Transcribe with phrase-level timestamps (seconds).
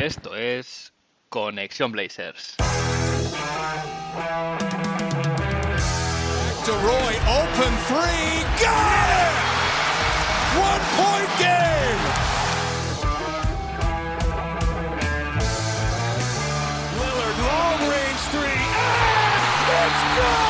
[0.00, 0.94] Esto es
[1.28, 2.56] Conexión Blazers.
[2.56, 2.64] To
[6.72, 9.36] Roy, open three, got it!
[10.56, 12.00] One point game!
[16.98, 20.49] Lillard, long range three, and it's good!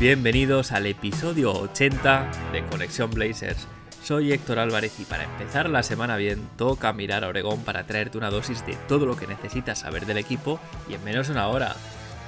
[0.00, 3.66] Bienvenidos al episodio 80 de Conexión Blazers.
[4.00, 8.16] Soy Héctor Álvarez y para empezar la semana bien toca mirar a Oregón para traerte
[8.16, 11.48] una dosis de todo lo que necesitas saber del equipo y en menos de una
[11.48, 11.74] hora.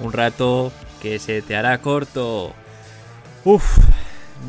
[0.00, 2.52] Un rato que se te hará corto.
[3.44, 3.78] Uf,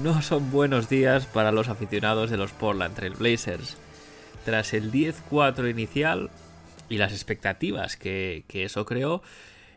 [0.01, 3.77] no son buenos días para los aficionados de los Portland Trail Blazers.
[4.45, 6.31] Tras el 10-4 inicial
[6.89, 9.21] y las expectativas que, que eso creó,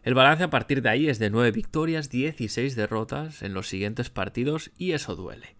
[0.05, 4.11] el balance a partir de ahí es de 9 victorias, 16 derrotas en los siguientes
[4.11, 5.57] partidos y eso duele.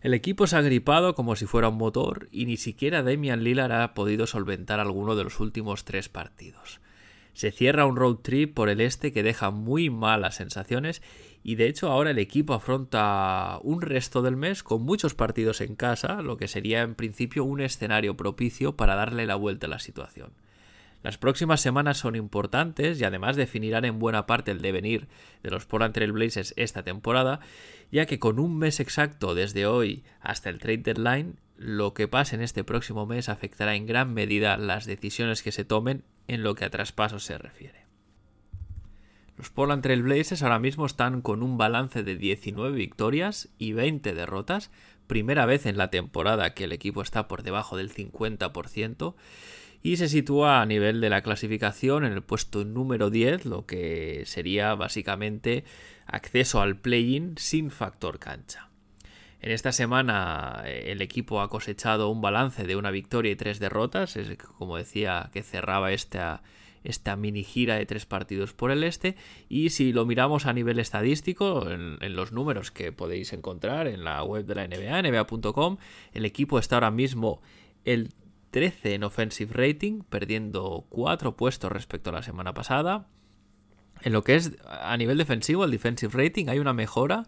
[0.00, 3.70] El equipo se ha gripado como si fuera un motor y ni siquiera Damian Lillard
[3.70, 6.80] ha podido solventar alguno de los últimos tres partidos.
[7.34, 11.02] Se cierra un road trip por el este que deja muy malas sensaciones
[11.44, 15.76] y de hecho ahora el equipo afronta un resto del mes con muchos partidos en
[15.76, 19.78] casa, lo que sería en principio un escenario propicio para darle la vuelta a la
[19.78, 20.32] situación.
[21.02, 25.08] Las próximas semanas son importantes y además definirán en buena parte el devenir
[25.42, 27.40] de los Portland Trail Blazers esta temporada,
[27.90, 32.36] ya que con un mes exacto desde hoy hasta el trade deadline, lo que pase
[32.36, 36.54] en este próximo mes afectará en gran medida las decisiones que se tomen en lo
[36.54, 37.82] que a traspasos se refiere.
[39.36, 44.14] Los Portland Trail Blazers ahora mismo están con un balance de 19 victorias y 20
[44.14, 44.70] derrotas,
[45.08, 49.14] primera vez en la temporada que el equipo está por debajo del 50%,
[49.82, 54.22] y se sitúa a nivel de la clasificación en el puesto número 10, lo que
[54.26, 55.64] sería básicamente
[56.06, 58.68] acceso al play-in sin factor cancha.
[59.40, 64.16] En esta semana el equipo ha cosechado un balance de una victoria y tres derrotas,
[64.16, 66.44] es como decía que cerraba esta,
[66.84, 69.16] esta mini gira de tres partidos por el este
[69.48, 74.04] y si lo miramos a nivel estadístico en, en, los números que podéis encontrar en
[74.04, 75.78] la web de la NBA, nba.com,
[76.12, 77.42] el equipo está ahora mismo
[77.84, 78.10] el
[78.52, 83.08] 13 en offensive rating, perdiendo 4 puestos respecto a la semana pasada.
[84.02, 87.24] En lo que es a nivel defensivo, el defensive rating, hay una mejora.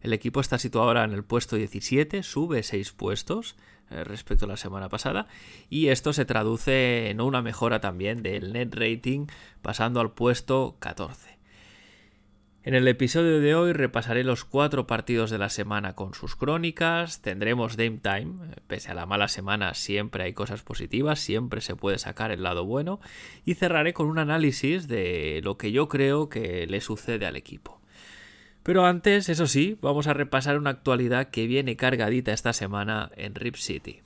[0.00, 3.56] El equipo está situado ahora en el puesto 17, sube 6 puestos
[3.90, 5.26] eh, respecto a la semana pasada.
[5.68, 9.26] Y esto se traduce en una mejora también del net rating,
[9.62, 11.37] pasando al puesto 14.
[12.68, 17.22] En el episodio de hoy repasaré los cuatro partidos de la semana con sus crónicas,
[17.22, 21.96] tendremos Dame Time, pese a la mala semana siempre hay cosas positivas, siempre se puede
[21.96, 23.00] sacar el lado bueno,
[23.46, 27.80] y cerraré con un análisis de lo que yo creo que le sucede al equipo.
[28.64, 33.34] Pero antes, eso sí, vamos a repasar una actualidad que viene cargadita esta semana en
[33.34, 34.02] Rip City.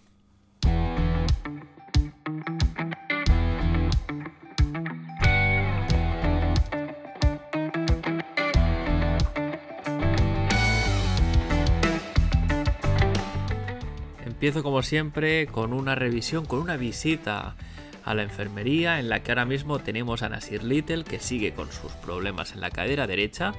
[14.42, 17.54] Empiezo como siempre con una revisión, con una visita
[18.04, 21.70] a la enfermería en la que ahora mismo tenemos a Nasir Little que sigue con
[21.70, 23.52] sus problemas en la cadera derecha.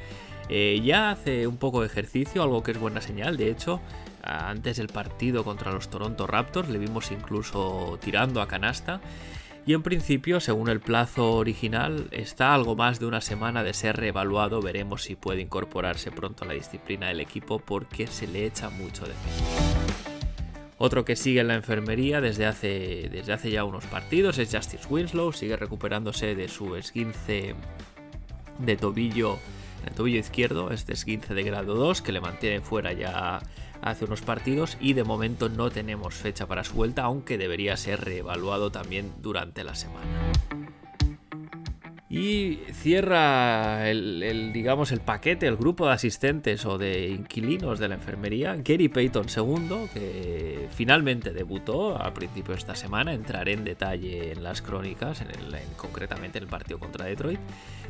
[0.49, 3.37] Eh, ya hace un poco de ejercicio, algo que es buena señal.
[3.37, 3.79] De hecho,
[4.23, 8.99] antes del partido contra los Toronto Raptors le vimos incluso tirando a canasta.
[9.65, 13.95] Y en principio, según el plazo original, está algo más de una semana de ser
[13.95, 14.61] reevaluado.
[14.61, 19.05] Veremos si puede incorporarse pronto a la disciplina del equipo porque se le echa mucho
[19.05, 20.12] de menos.
[20.85, 24.85] Otro que sigue en la enfermería desde hace, desde hace ya unos partidos es Justice
[24.89, 27.55] Winslow, sigue recuperándose de su esguince
[28.59, 29.39] de tobillo,
[29.95, 33.39] tobillo izquierdo, este esguince de grado 2 que le mantiene fuera ya
[33.81, 38.03] hace unos partidos y de momento no tenemos fecha para su vuelta, aunque debería ser
[38.03, 40.33] reevaluado también durante la semana.
[42.13, 47.95] Y cierra el, digamos, el paquete, el grupo de asistentes o de inquilinos de la
[47.95, 53.15] enfermería, Gary Payton II, que finalmente debutó a principio de esta semana.
[53.15, 55.29] Entraré en detalle en las crónicas, en
[55.75, 57.39] concretamente en el partido contra Detroit.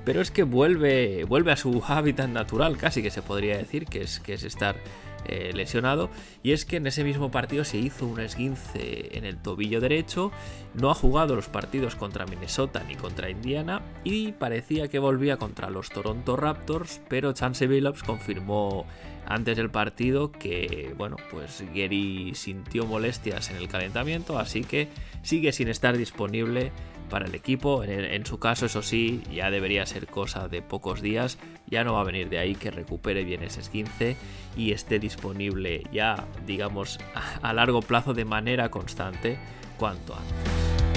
[0.05, 4.03] Pero es que vuelve, vuelve a su hábitat natural, casi que se podría decir, que
[4.03, 4.77] es, que es estar
[5.25, 6.09] eh, lesionado.
[6.41, 10.31] Y es que en ese mismo partido se hizo un esguince en el tobillo derecho.
[10.73, 13.81] No ha jugado los partidos contra Minnesota ni contra Indiana.
[14.03, 18.85] Y parecía que volvía contra los Toronto Raptors, pero Chance Billups confirmó
[19.25, 24.89] antes del partido que, bueno, pues Gary sintió molestias en el calentamiento, así que
[25.21, 26.71] sigue sin estar disponible
[27.09, 27.83] para el equipo.
[27.83, 31.37] En, su caso, eso sí, ya debería ser cosa de pocos días.
[31.67, 34.15] Ya no va a venir de ahí que recupere bien ese 15
[34.57, 36.99] y esté disponible ya, digamos,
[37.41, 39.37] a largo plazo de manera constante
[39.77, 40.92] cuanto antes.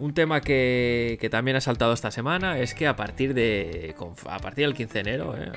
[0.00, 3.94] Un tema que, también ha saltado esta semana es que a partir, de,
[4.28, 5.52] a partir del 15 de enero, eh,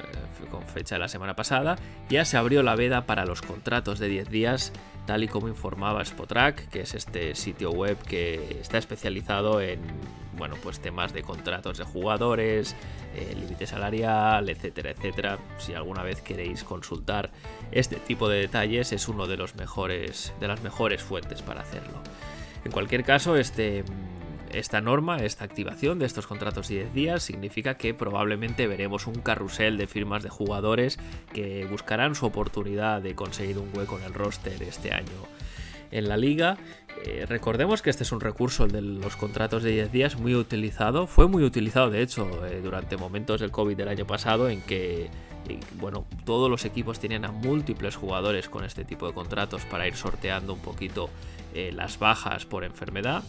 [0.52, 1.78] con fecha de la semana pasada,
[2.10, 4.74] ya se abrió la veda para los contratos de 10 días,
[5.08, 9.80] tal y como informaba Spotrack, que es este sitio web que está especializado en
[10.38, 12.76] bueno, pues temas de contratos de jugadores,
[13.16, 15.38] eh, límite salarial, etcétera, etcétera.
[15.58, 17.32] Si alguna vez queréis consultar
[17.72, 22.02] este tipo de detalles, es uno de los mejores, de las mejores fuentes para hacerlo.
[22.66, 23.84] En cualquier caso, este
[24.54, 29.16] esta norma, esta activación de estos contratos de 10 días, significa que probablemente veremos un
[29.16, 31.00] carrusel de firmas de jugadores
[31.34, 35.28] que buscarán su oportunidad de conseguir un hueco en el roster este año
[35.94, 36.58] en la liga.
[37.06, 40.36] Eh, recordemos que este es un recurso, el de los contratos de 10 días, muy
[40.36, 41.08] utilizado.
[41.08, 45.10] Fue muy utilizado, de hecho, eh, durante momentos del COVID del año pasado, en que
[45.50, 49.88] eh, bueno, todos los equipos tenían a múltiples jugadores con este tipo de contratos para
[49.88, 51.10] ir sorteando un poquito
[51.54, 53.24] las bajas por enfermedad.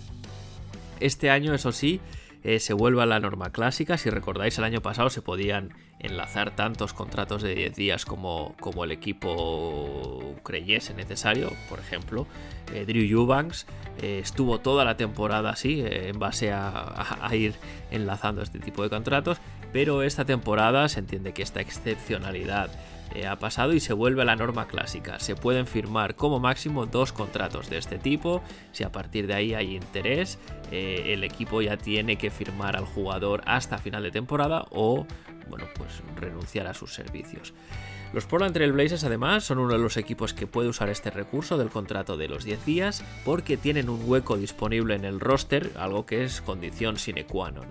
[1.00, 2.00] Este año, eso sí,
[2.44, 3.96] eh, se vuelve a la norma clásica.
[3.96, 8.84] Si recordáis, el año pasado se podían enlazar tantos contratos de 10 días como, como
[8.84, 11.50] el equipo creyese necesario.
[11.70, 12.26] Por ejemplo,
[12.74, 13.66] eh, Drew Eubanks
[14.02, 17.54] eh, estuvo toda la temporada así, en base a, ir
[17.90, 19.38] enlazando este tipo de contratos.
[19.72, 22.70] Pero esta temporada se entiende que esta excepcionalidad
[23.14, 25.20] eh, ha pasado y se vuelve a la norma clásica.
[25.20, 28.42] Se pueden firmar como máximo dos contratos de este tipo.
[28.72, 30.38] Si a partir de ahí hay interés,
[30.72, 35.06] eh, el equipo ya tiene que firmar al jugador hasta final de temporada o,
[35.48, 37.54] bueno, pues renunciar a sus servicios.
[38.12, 41.58] Los Portland Trail Blazers además son uno de los equipos que puede usar este recurso
[41.58, 46.06] del contrato de los 10 días porque tienen un hueco disponible en el roster, algo
[46.06, 47.66] que es condición sine qua non.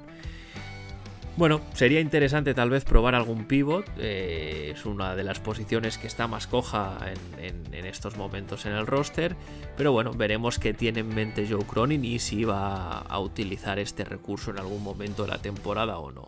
[1.36, 3.90] Bueno, sería interesante tal vez probar algún pivot.
[3.98, 7.00] Eh, es una de las posiciones que está más coja
[7.42, 9.36] en, estos momentos en el roster.
[9.76, 14.06] Pero bueno, veremos qué tiene en mente Joe Cronin y si va a utilizar este
[14.06, 16.28] recurso en algún momento de la temporada o no.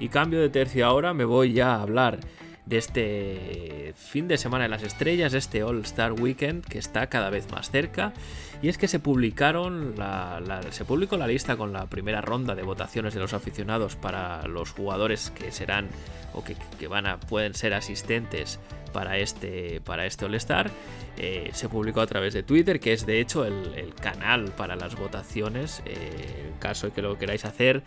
[0.00, 2.20] Y cambio de tercio ahora, me voy ya a hablar
[2.70, 7.28] de este fin de semana de las estrellas, este All Star Weekend que está cada
[7.28, 8.12] vez más cerca.
[8.62, 9.96] Y es que se publicaron
[10.70, 14.70] se publicó la lista con la primera ronda de votaciones de los aficionados para los
[14.70, 15.88] jugadores que serán
[16.32, 18.60] o que, van a pueden ser asistentes
[18.92, 20.70] para este, para este All-Star.
[21.16, 24.96] Eh, se publicó a través de Twitter, que es de hecho el, canal para las
[24.96, 25.82] votaciones.
[25.84, 27.82] Eh, en caso de que lo queráis hacer,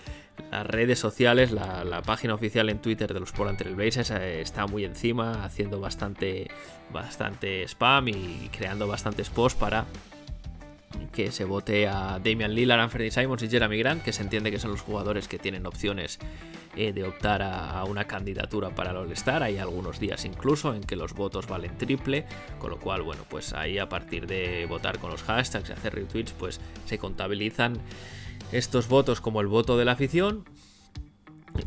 [0.52, 4.68] las redes sociales, la, página oficial en Twitter de los Portland Trail Blazers eh, está
[4.68, 6.50] muy encima, haciendo bastante,
[6.92, 9.86] bastante spam y creando bastantes posts para
[11.12, 14.60] que se vote a Damian Lillard, Anthony Simons y Jeremy Grant, que se entiende que
[14.60, 16.20] son los jugadores que tienen opciones
[16.76, 19.44] eh, de optar a, una candidatura para el All-Star.
[19.44, 22.26] Hay algunos días incluso en que los votos valen triple,
[22.60, 25.96] con lo cual, bueno, pues ahí a partir de votar con los hashtags y hacer
[25.96, 27.78] retweets, pues se contabilizan
[28.52, 30.46] estos votos como el voto de la afición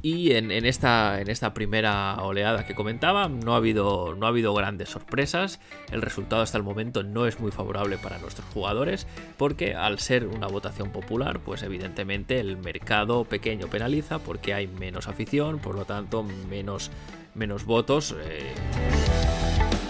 [0.02, 4.54] y en, esta, en esta primera oleada que comentaba no ha, habido, no ha habido
[4.54, 5.60] grandes sorpresas.
[5.90, 10.26] El resultado hasta el momento no es muy favorable para nuestros jugadores porque al ser
[10.26, 15.84] una votación popular, pues evidentemente el mercado pequeño penaliza porque hay menos afición, por lo
[15.84, 16.90] tanto menos,
[17.34, 18.14] menos votos.
[18.18, 18.54] Eh,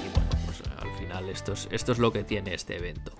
[0.05, 3.13] y bueno, pues al final esto esto es lo que tiene este evento.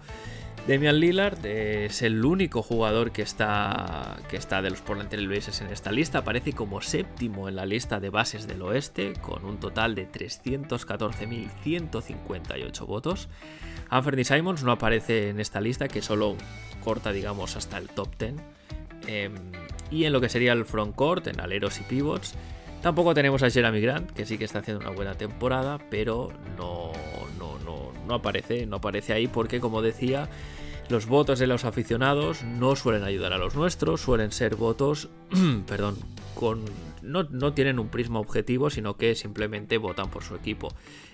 [0.67, 5.61] Damian Lillard es el único jugador que está, que está de los Portland Trail Blazers
[5.61, 6.19] en esta lista.
[6.19, 12.85] Aparece como séptimo en la lista de bases del oeste, con un total de 314.158
[12.85, 13.29] votos.
[13.91, 16.35] Anthony Simons no aparece en esta lista, que solo
[16.83, 18.35] corta, digamos, hasta el top 10.
[19.07, 19.35] Em,
[19.93, 22.35] y en lo que sería el frontcourt, en aleros y pivots,
[22.83, 26.93] tampoco tenemos a Jeremy Grant, que sí que está haciendo una buena temporada, pero no,
[27.39, 30.29] no, no, no aparece, no aparece ahí porque, como decía,
[30.89, 35.09] los votos de los aficionados no suelen ayudar a los nuestros, suelen ser votos,
[35.67, 35.97] perdón,
[36.35, 36.65] con
[37.03, 40.69] no, tienen un prisma objetivo, sino que simplemente votan por su equipo.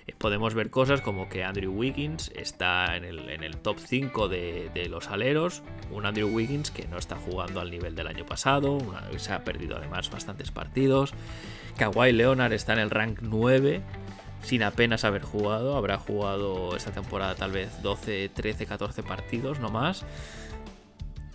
[0.07, 5.09] Eh, podemos ver cosas como que Andrew Wiggins está en el, top 5 de, los
[5.09, 8.77] aleros, un Andrew Wiggins que no está jugando al nivel del año pasado,
[9.17, 11.13] se ha perdido además bastantes partidos.
[11.77, 13.81] Kawhi Leonard está en el rank 9
[14.43, 15.75] sin apenas haber jugado.
[15.75, 20.05] Habrá jugado esta temporada tal vez 12, 13, 14 partidos, no más.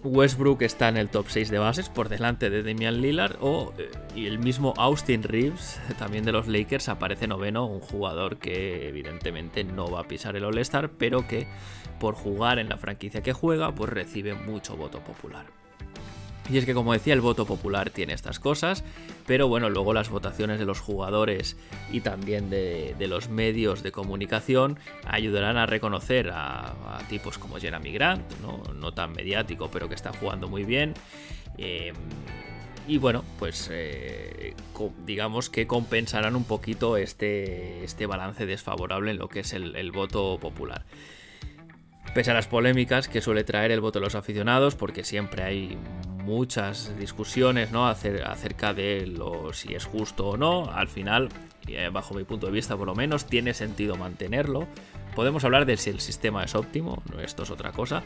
[0.05, 3.91] Westbrook está en el top 6 de bases por delante de Damian Lillard o, eh,
[4.15, 9.65] y el mismo Austin Reeves, también de los Lakers, aparece noveno, un jugador que evidentemente
[9.65, 11.49] no va a pisar el All-Star, pero que
[11.99, 15.58] por jugar en la franquicia que juega, pues recibe mucho voto popular.
[16.51, 18.83] Y es que como decía, el voto popular tiene estas cosas,
[19.27, 21.57] pero bueno, luego las votaciones de los jugadores
[21.93, 26.75] y también de, los medios de comunicación ayudarán a reconocer a,
[27.09, 28.93] tipos como Jeremy Grant, ¿no?
[28.93, 30.95] tan mediático, pero que está jugando muy bien.
[31.59, 31.93] Eh,
[32.87, 34.55] y bueno, pues eh,
[35.05, 40.39] digamos que compensarán un poquito este, este balance desfavorable en lo que es el voto
[40.41, 40.85] popular.
[42.15, 45.79] Pese a las polémicas que suele traer el voto de los aficionados, porque siempre hay
[46.29, 47.87] muchas discusiones ¿no?
[47.89, 49.11] acerca de
[49.53, 51.29] si es justo o no, al final,
[51.67, 54.67] eh, bajo mi punto de vista por lo menos, tiene sentido mantenerlo.
[55.15, 58.03] Podemos hablar de si el sistema es óptimo, esto es otra cosa,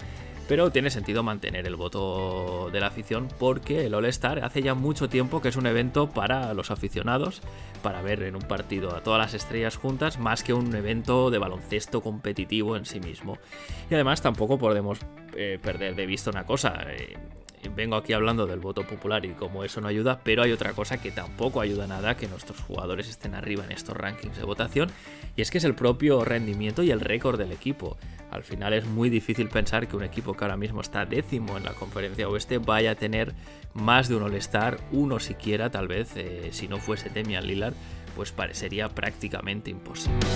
[0.53, 5.09] pero tiene sentido mantener el voto de la afición porque el All-Star hace ya mucho
[5.09, 7.41] tiempo que es un evento para los aficionados,
[7.83, 11.39] para ver en un partido a todas las estrellas juntas, más que un evento de
[11.39, 13.39] baloncesto competitivo en sí mismo.
[13.91, 14.99] Y además tampoco podemos
[15.35, 16.83] eh, perder de vista una cosa.
[16.87, 17.17] Eh,
[17.69, 21.01] vengo aquí hablando del voto popular y cómo eso no ayuda, pero hay otra cosa
[21.01, 24.91] que tampoco ayuda nada que nuestros jugadores estén arriba en estos rankings de votación,
[25.37, 27.97] y es que es el propio rendimiento y el récord del equipo.
[28.31, 31.65] Al final es muy difícil pensar que un equipo que ahora mismo está décimo en
[31.65, 33.35] la conferencia oeste vaya a tener
[33.75, 37.75] más de un All-Star, uno siquiera, tal vez, eh, si no fuese Demian Lillard,
[38.17, 40.27] pues parecería prácticamente imposible.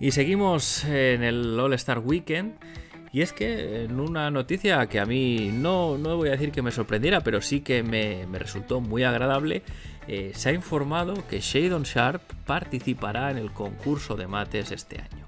[0.00, 2.54] Y seguimos en el All Star Weekend.
[3.10, 6.62] Y es que en una noticia que a mí no, no voy a decir que
[6.62, 9.62] me sorprendiera, pero sí que me, resultó muy agradable,
[10.06, 15.26] eh, se ha informado que Shadon Sharp participará en el concurso de mates este año.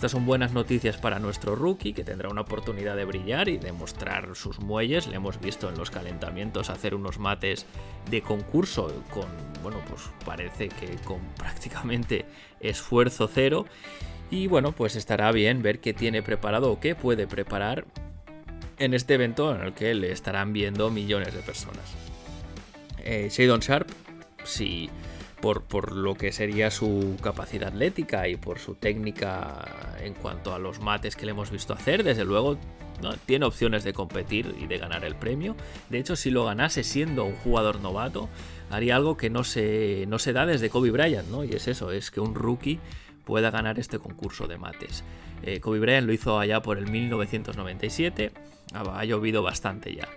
[0.00, 4.34] Estas son buenas noticias para nuestro rookie, que tendrá una oportunidad de brillar y demostrar
[4.34, 5.06] sus muelles.
[5.06, 7.66] Le hemos visto en los calentamientos hacer unos mates
[8.10, 9.26] de concurso con,
[9.62, 12.24] bueno, pues parece que con prácticamente
[12.60, 13.66] esfuerzo cero.
[14.30, 17.84] Y bueno, pues estará bien ver qué tiene preparado o qué puede preparar
[18.78, 21.84] en este evento en el que le estarán viendo millones de personas.
[22.98, 23.88] Eh, Shadon Sharp,
[24.44, 24.88] si
[25.40, 30.58] por, por, lo que sería su capacidad atlética y por su técnica en cuanto a
[30.58, 32.58] los mates que le hemos visto hacer, desde luego
[33.26, 35.56] tiene opciones de competir y de ganar el premio.
[35.88, 38.28] De hecho, si lo ganase siendo un jugador novato,
[38.70, 41.44] haría algo que no se, no se da desde Kobe Bryant, ¿no?
[41.44, 42.78] Y es eso, es que un rookie
[43.24, 45.04] pueda ganar este concurso de mates.
[45.42, 48.32] Eh, Kobe Bryant lo hizo allá por el 1997,
[48.74, 50.08] ha, llovido bastante ya.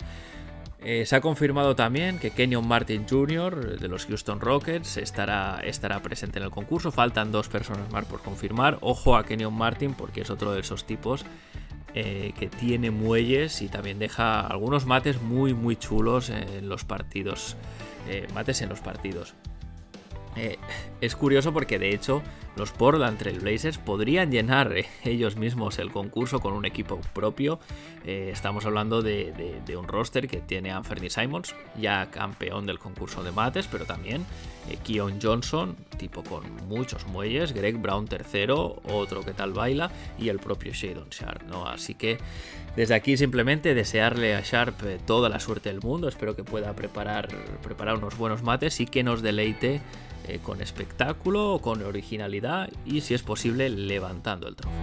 [0.80, 3.80] Eh, se ha confirmado también que Kenyon Martin Jr.
[3.80, 6.92] de los Houston Rockets estará, estará presente en el concurso.
[6.92, 8.80] Faltan dos personas más por confirmar.
[8.82, 11.26] Ojo a Kenyon Martin porque es otro de esos tipos
[11.94, 17.56] eh, que tiene muelles y también deja algunos mates muy muy chulos en los partidos.
[18.34, 19.36] mates en los partidos.
[20.36, 20.58] Eh,
[21.02, 22.24] es curioso porque de hecho
[22.56, 27.60] los Portland Trail Blazers podrían llenar eh, ellos mismos el concurso con un equipo propio.
[28.06, 33.24] Eh, estamos hablando de, un roster que tiene a Anthony Simons, ya campeón del concurso
[33.24, 34.26] de mates, pero también
[34.84, 40.40] Keon Johnson, tipo con muchos muelles, Greg Brown tercero, otro que tal baila, y el
[40.40, 41.44] propio Shadon Sharp.
[41.44, 41.68] ¿no?
[41.68, 42.18] Así que
[42.76, 46.08] desde aquí simplemente desearle a Sharp toda la suerte del mundo.
[46.08, 47.28] Espero que pueda preparar,
[47.62, 49.82] preparar unos buenos mates y que nos deleite
[50.28, 52.43] eh, con espectáculo, con originalidad
[52.86, 54.82] y si es posible levantando el trofeo.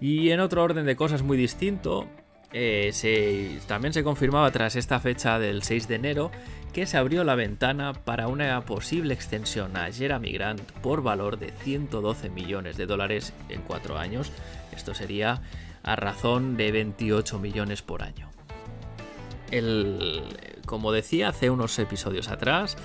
[0.00, 2.08] Y en otro orden de cosas muy distinto,
[2.52, 6.30] eh, también se confirmaba tras esta fecha del 6 de enero
[6.72, 11.50] que se abrió la ventana para una posible extensión a Jeremy Grant por valor de
[11.50, 14.30] 112 millones de dólares en cuatro años.
[14.76, 15.42] Esto sería
[15.82, 18.28] a razón de 28 millones por año
[19.50, 20.22] el,
[20.66, 22.76] como decía hace unos episodios atrás,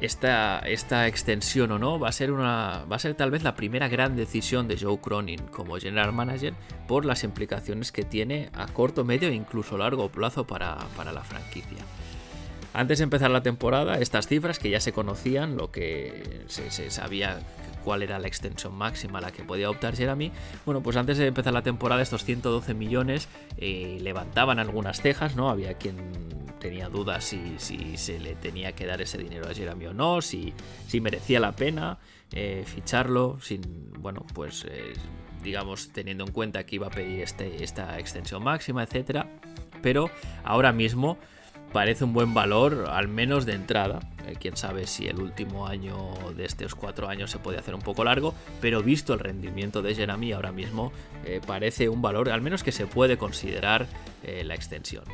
[0.00, 3.56] esta, esta, extensión o no va a ser una va a ser tal vez la
[3.56, 6.54] primera gran decisión de Joe Cronin como general manager
[6.86, 11.24] por las implicaciones que tiene a corto, medio e incluso largo plazo para, para la
[11.24, 11.84] franquicia.
[12.74, 16.90] Antes de empezar la temporada, estas cifras que ya se conocían, lo que se, se
[16.90, 17.40] sabía
[17.84, 20.32] cuál era la extensión máxima a la que podía optar Jeremy.
[20.64, 25.50] Bueno, pues antes de empezar la temporada estos 112 millones eh, levantaban algunas cejas, ¿no?
[25.50, 25.96] Había quien
[26.58, 27.56] tenía dudas si,
[27.96, 30.52] se le tenía que dar ese dinero a Jeremy o no, si,
[30.86, 31.98] si merecía la pena
[32.32, 34.64] eh, ficharlo, sin, bueno, pues...
[34.68, 34.94] Eh,
[35.42, 39.28] digamos, teniendo en cuenta que iba a pedir este, esta extensión máxima, etcétera.
[39.82, 40.10] Pero
[40.42, 41.16] ahora mismo
[41.72, 44.00] parece un buen valor, al menos de entrada.
[44.26, 45.96] Eh, quién sabe si el último año
[46.36, 49.94] de estos cuatro años se puede hacer un poco largo, pero visto el rendimiento de
[49.94, 50.92] Jeremy ahora mismo,
[51.24, 53.86] eh, parece un valor, al menos que se puede considerar
[54.22, 55.04] eh, la extensión.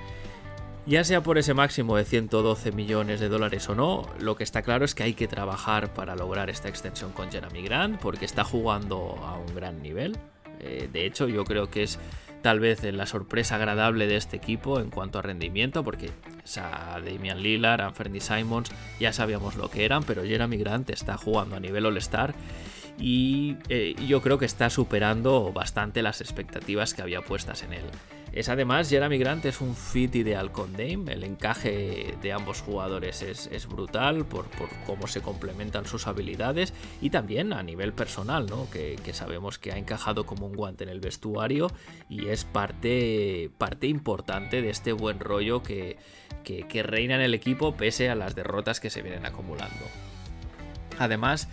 [0.86, 4.60] Ya sea por ese máximo de 112 millones de dólares o no, lo que está
[4.60, 8.44] claro es que hay que trabajar para lograr esta extensión con Jeremy Grant, porque está
[8.44, 10.18] jugando a un gran nivel.
[10.58, 11.98] de hecho, yo creo que es
[12.44, 17.42] tal vez la sorpresa agradable de este equipo en cuanto a rendimiento, porque o Damian
[17.42, 18.70] Lillard, Anthony Simons
[19.00, 22.34] ya sabíamos lo que eran, pero Jeremy Grant está jugando a nivel All-Star
[22.98, 27.84] y eh, yo creo que está superando bastante las expectativas que había puestas en él.
[28.34, 33.22] Es además, Jeremy Grant es un fit ideal con Dame, el encaje de ambos jugadores
[33.22, 34.46] es, brutal por,
[34.86, 38.68] cómo se complementan sus habilidades y también a nivel personal, ¿no?
[38.70, 41.70] que, sabemos que ha encajado como un guante en el vestuario
[42.08, 45.96] y es parte, parte importante de este buen rollo que,
[46.42, 49.84] que reina en el equipo pese a las derrotas que se vienen acumulando.
[50.98, 51.48] Además,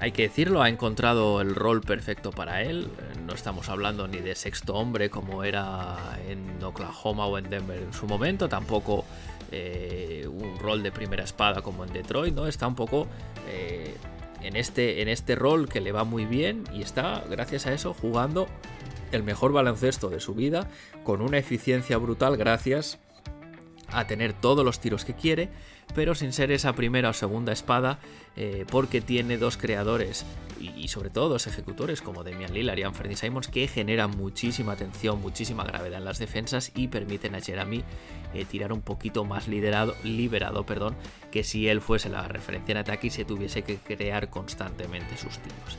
[0.00, 2.88] hay que decirlo, ha encontrado el rol perfecto para él.
[3.26, 7.92] No estamos hablando ni de sexto hombre como era en Oklahoma o en Denver en
[7.92, 9.04] su momento, tampoco
[9.50, 12.46] eh, un rol de primera espada como en Detroit, ¿no?
[12.46, 13.08] Está un poco
[13.48, 13.94] eh,
[14.42, 17.92] en, este, en este rol que le va muy bien y está, gracias a eso,
[17.92, 18.46] jugando
[19.10, 20.68] el mejor baloncesto de su vida
[21.02, 22.98] con una eficiencia brutal gracias
[23.88, 25.48] a tener todos los tiros que quiere,
[25.94, 27.98] pero sin ser esa primera o segunda espada,
[28.36, 30.24] eh, porque tiene dos creadores
[30.60, 35.20] y, sobre todo dos ejecutores como Damian Lillard y Anthony Simons que generan muchísima atención,
[35.20, 37.84] muchísima gravedad en las defensas y permiten a Jeremy
[38.34, 40.96] eh, tirar un poquito más liderado, liberado perdón,
[41.30, 45.38] que si él fuese la referencia en ataque y se tuviese que crear constantemente sus
[45.38, 45.78] tiros.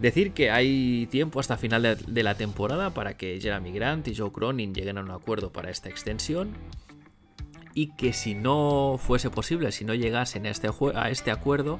[0.00, 4.32] Decir que hay tiempo hasta final de, la temporada para que Jeremy Grant y Joe
[4.32, 6.56] Cronin lleguen a un acuerdo para esta extensión
[7.74, 11.78] y que si no fuese posible, si no llegasen a este, a este acuerdo,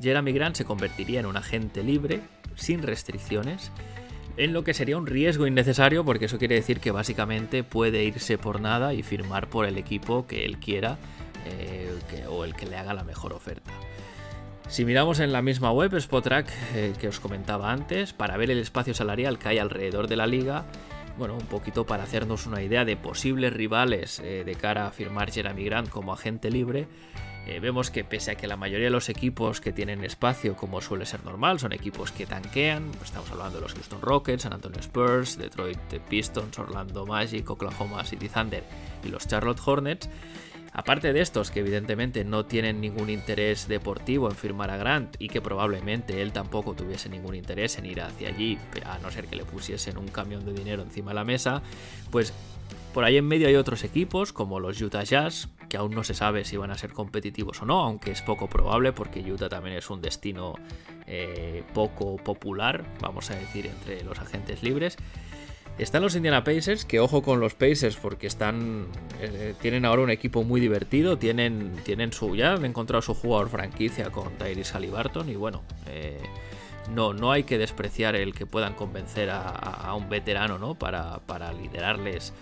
[0.00, 2.20] Jeremy Grant se convertiría en un agente libre,
[2.54, 3.70] sin restricciones,
[4.36, 8.38] en lo que sería un riesgo innecesario porque eso quiere decir que básicamente puede irse
[8.38, 10.98] por nada y firmar por el equipo que él quiera
[11.46, 11.90] eh,
[12.28, 13.70] o el que le haga la mejor oferta.
[14.68, 18.58] Si miramos en la misma web, Spotrack, eh, que os comentaba antes, para ver el
[18.58, 20.64] espacio salarial que hay alrededor de la liga,
[21.18, 25.30] bueno, un poquito para hacernos una idea de posibles rivales eh, de cara a firmar
[25.30, 26.88] Jeremy Grant como agente libre.
[27.46, 30.80] Eh, vemos que pese a que la mayoría de los equipos que tienen espacio, como
[30.80, 34.78] suele ser normal, son equipos que tanquean, estamos hablando de los Houston Rockets, San Antonio
[34.80, 38.62] Spurs, Detroit Pistons, Orlando Magic, Oklahoma City Thunder
[39.02, 40.08] y los Charlotte Hornets,
[40.72, 45.28] Aparte de estos, que evidentemente no tienen ningún interés deportivo en firmar a Grant y
[45.28, 49.36] que probablemente él tampoco tuviese ningún interés en ir hacia allí, a no ser que
[49.36, 51.62] le pusiesen un camión de dinero encima de la mesa,
[52.10, 52.32] pues
[52.94, 56.14] por ahí en medio hay otros equipos como los Utah Jazz, que aún no se
[56.14, 59.76] sabe si van a ser competitivos o no, aunque es poco probable porque Utah también
[59.76, 60.54] es un destino
[61.06, 64.96] eh, poco popular, vamos a decir, entre los agentes libres.
[65.78, 68.86] Están los Indiana Pacers, que ojo con los Pacers porque están
[69.20, 73.48] eh, tienen ahora un equipo muy divertido, tienen, tienen su ya han encontrado su jugador
[73.48, 76.20] franquicia con Tyrese Halliburton y bueno, eh,
[76.94, 80.74] no, no hay que despreciar el que puedan convencer a, un veterano ¿no?
[80.74, 82.32] para, para liderarles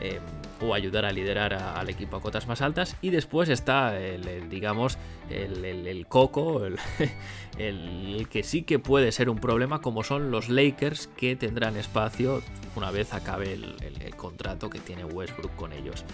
[0.00, 0.20] eh,
[0.60, 2.96] o ayudar a liderar al equipo a cotas más altas.
[3.02, 4.98] Y después está el, digamos,
[5.30, 6.62] el, coco,
[7.58, 12.42] el, que sí que puede ser un problema, como son los Lakers, que tendrán espacio
[12.74, 16.04] una vez acabe el contrato que tiene Westbrook con ellos.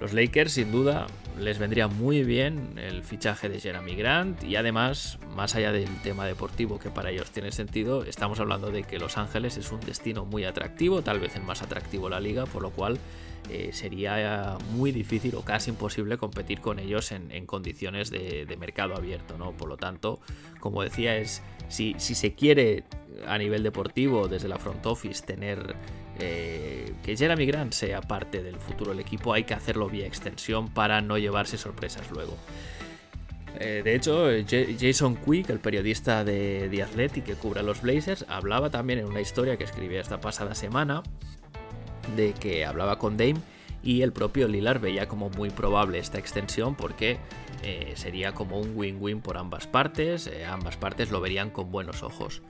[0.00, 1.06] Los Lakers sin duda
[1.38, 6.26] les vendría muy bien el fichaje de Jeremy Grant y además, más allá del tema
[6.26, 10.24] deportivo que para ellos tiene sentido, estamos hablando de que Los Ángeles es un destino
[10.24, 12.98] muy atractivo, tal vez el más atractivo de la liga, por lo cual
[13.50, 19.36] eh, sería muy difícil o casi imposible competir con ellos en, condiciones de, mercado abierto.
[19.36, 19.52] ¿no?
[19.52, 20.20] Por lo tanto,
[20.60, 22.84] como decía, es si, se quiere
[23.26, 25.76] a nivel deportivo desde la front office tener
[26.18, 30.68] eh, que Jeremy Grant sea parte del futuro del equipo, hay que hacerlo vía extensión
[30.68, 32.36] para no llevarse sorpresas luego.
[33.60, 34.28] Eh, de hecho,
[34.80, 39.06] Jason Quick, el periodista de The Athletic que cubre a los Blazers, hablaba también en
[39.06, 41.02] una historia que escribía esta pasada semana
[42.16, 43.40] de que hablaba con Dame
[43.82, 47.18] y el propio Lillard veía como muy probable esta extensión porque
[47.62, 52.42] eh, sería como un win-win por ambas partes, ambas partes lo verían con buenos ojos.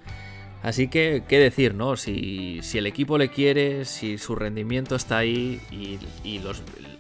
[0.65, 1.95] Así que, ¿qué decir, no?
[1.95, 5.99] Si, el equipo le quiere, si su rendimiento está ahí y,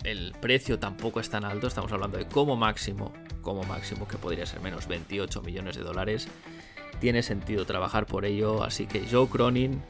[0.04, 4.44] el precio tampoco es tan alto, estamos hablando de como máximo, como máximo que podría
[4.44, 6.28] ser menos 28 millones de dólares,
[7.00, 9.82] tiene sentido trabajar por ello, así que Joe Cronin,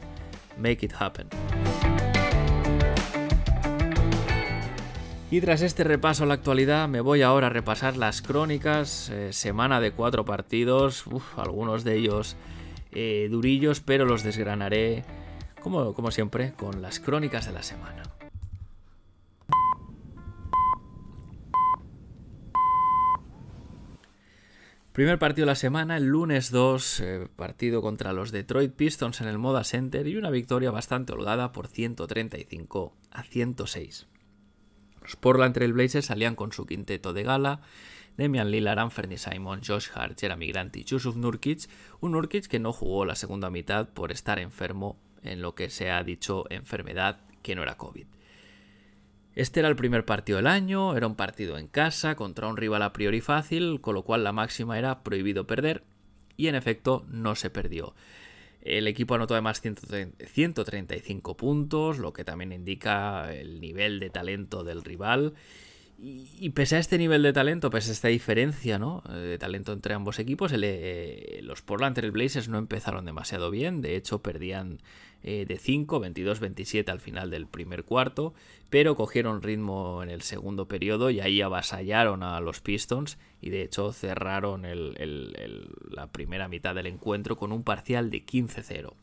[0.57, 1.27] make it happen.
[5.35, 9.09] Y tras este repaso a la actualidad, me voy ahora a repasar las crónicas.
[9.09, 11.03] Eh, semana de cuatro partidos,
[11.35, 12.37] algunos de ellos
[12.93, 15.03] eh, durillos, pero los desgranaré,
[15.61, 18.03] como, siempre, con las crónicas de la semana.
[24.93, 29.27] Primer partido de la semana, el lunes 2, eh, partido contra los Detroit Pistons en
[29.27, 34.07] el Moda Center y una victoria bastante holgada por 135 a 106.
[35.05, 37.61] Los Portland Trail Blazers salían con su quinteto de gala,
[38.17, 42.73] Demian Lillard, Anthony Simon, Josh Hart, Jeremy Grant y Yusuf Nurkic, un Nurkic que no
[42.73, 47.53] jugó la segunda mitad por estar enfermo en lo que se ha dicho enfermedad que
[47.53, 48.07] no era COVID.
[49.35, 52.81] Este era el primer partido del año, era un partido en casa contra un rival
[52.81, 55.83] a priori fácil, con lo cual la máxima era prohibido perder,
[56.35, 57.93] y en efecto no se perdió.
[58.65, 64.83] El equipo anotó además 135 puntos, lo que también indica el nivel de talento del
[64.83, 65.35] rival.
[65.99, 69.03] Y, pese a este nivel de talento, pese a esta diferencia ¿no?
[69.07, 73.81] de talento entre ambos equipos, eh, los Portland Trail Blazers no empezaron demasiado bien.
[73.81, 74.79] De hecho, perdían
[75.27, 78.35] eh, de 5, 22, 27 al final del primer cuarto,
[78.69, 83.63] pero cogieron ritmo en el segundo periodo y ahí avasallaron a los Pistons y de
[83.63, 84.61] hecho cerraron
[85.89, 88.93] la primera mitad del encuentro con un parcial de 15-0.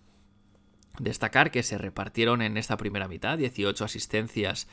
[1.00, 4.68] Destacar que se repartieron en esta primera mitad 18 asistencias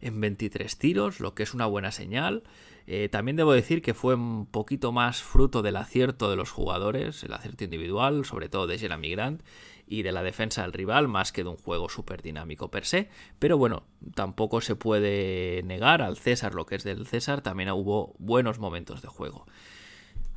[0.00, 2.42] en 23 tiros, lo que es una buena señal.
[2.88, 7.22] Eh, también debo decir que fue un poquito más fruto del acierto de los jugadores,
[7.22, 9.42] el acierto individual, sobre todo de Jeremy Grant,
[9.88, 13.08] y de la defensa del rival más que de un juego súper dinámico per se.
[13.38, 18.14] Pero bueno, tampoco se puede negar al César lo que es del César, también hubo
[18.18, 19.46] buenos momentos de juego.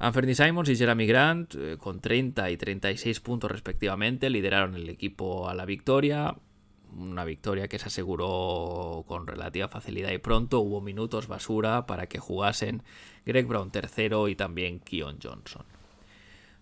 [0.04, 5.48] Anthony Simons y Jeremy Grant, eh, con 30 y 36 puntos respectivamente, lideraron el equipo
[5.48, 6.36] a la victoria.
[6.98, 10.60] Una victoria que se aseguró con relativa facilidad y pronto.
[10.60, 12.82] Hubo minutos basura para que jugasen
[13.28, 15.64] Greg Brown tercero y también Keon Johnson.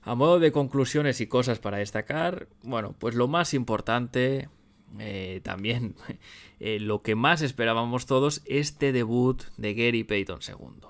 [0.01, 4.49] A modo de conclusiones y cosas para destacar, bueno, pues lo más importante,
[4.97, 5.95] eh, también
[6.59, 10.87] eh, lo que más esperábamos todos, este debut de Gary Payton II.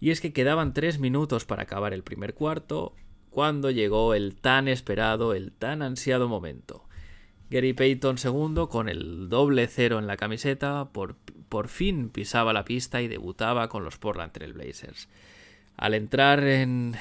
[0.00, 2.94] Y es que quedaban tres minutos para acabar el primer cuarto,
[3.30, 6.84] cuando llegó el tan esperado, el tan ansiado momento.
[7.50, 11.16] Gary Payton II, con el doble cero en la camiseta, por,
[11.48, 15.08] por fin pisaba la pista y debutaba con los Portland Trail Blazers.
[15.80, 16.94] Al entrar en,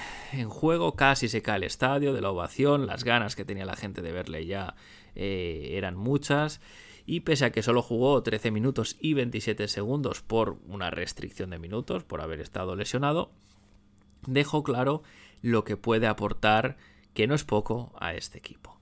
[0.48, 4.02] juego casi se cae el estadio de la ovación, las ganas que tenía la gente
[4.02, 4.76] de verle ya
[5.16, 6.62] eh, eran muchas
[7.06, 11.60] y pese a que solo jugó 13 minutos y 27 segundos por una restricción de
[11.60, 13.34] minutos, por haber estado lesionado,
[14.26, 15.04] dejó claro
[15.42, 16.78] lo que puede aportar,
[17.14, 18.80] que no es poco, a este equipo.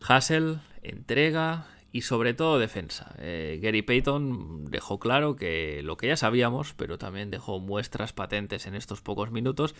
[0.00, 3.14] Hassel entrega, y sobre todo defensa.
[3.20, 8.66] Eh, Gary Payton dejó claro que lo que ya sabíamos, pero también dejó muestras patentes
[8.66, 9.76] en estos pocos minutos,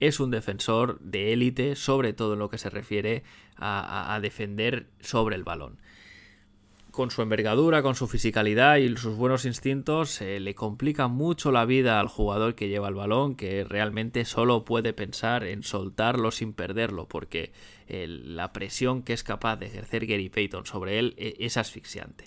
[0.00, 3.22] es un defensor de élite, sobre todo en lo que se refiere
[3.58, 5.78] a defender sobre el balón
[6.98, 12.00] con su envergadura, con su fisicalidad y sus buenos instintos, le complica mucho la vida
[12.00, 17.06] al jugador que lleva el balón, que realmente solo puede pensar en soltarlo sin perderlo,
[17.06, 17.52] porque
[17.86, 22.24] la presión que es capaz de ejercer Gary Payton sobre él e, es asfixiante.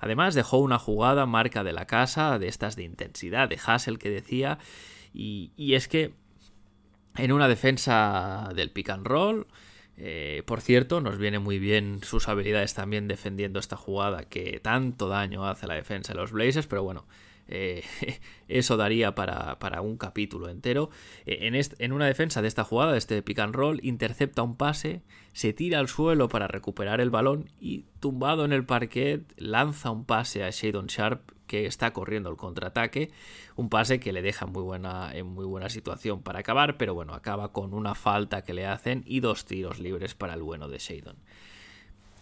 [0.00, 4.10] Además, dejó una jugada marca de la casa, de estas de intensidad, de Hassel que
[4.10, 4.58] decía,
[5.14, 6.12] y, y es que
[7.16, 9.46] en una defensa del pick and roll,
[10.02, 15.08] eh, por cierto, nos viene muy bien sus habilidades también defendiendo esta jugada que tanto
[15.08, 17.04] daño hace a la defensa de los Blazers, pero bueno,
[17.48, 17.82] eh,
[18.48, 20.88] eso daría para, un capítulo entero.
[21.26, 24.56] Eh, en, en, una defensa de esta jugada, de este pick and roll, intercepta un
[24.56, 25.02] pase,
[25.34, 30.06] se tira al suelo para recuperar el balón y tumbado en el parquet lanza un
[30.06, 33.10] pase a Shadon Sharp que está corriendo el contraataque.
[33.56, 37.12] Un pase que le deja muy buena, en muy buena situación para acabar, pero bueno,
[37.12, 40.78] acaba con una falta que le hacen y dos tiros libres para el bueno de
[40.78, 41.16] Shadon.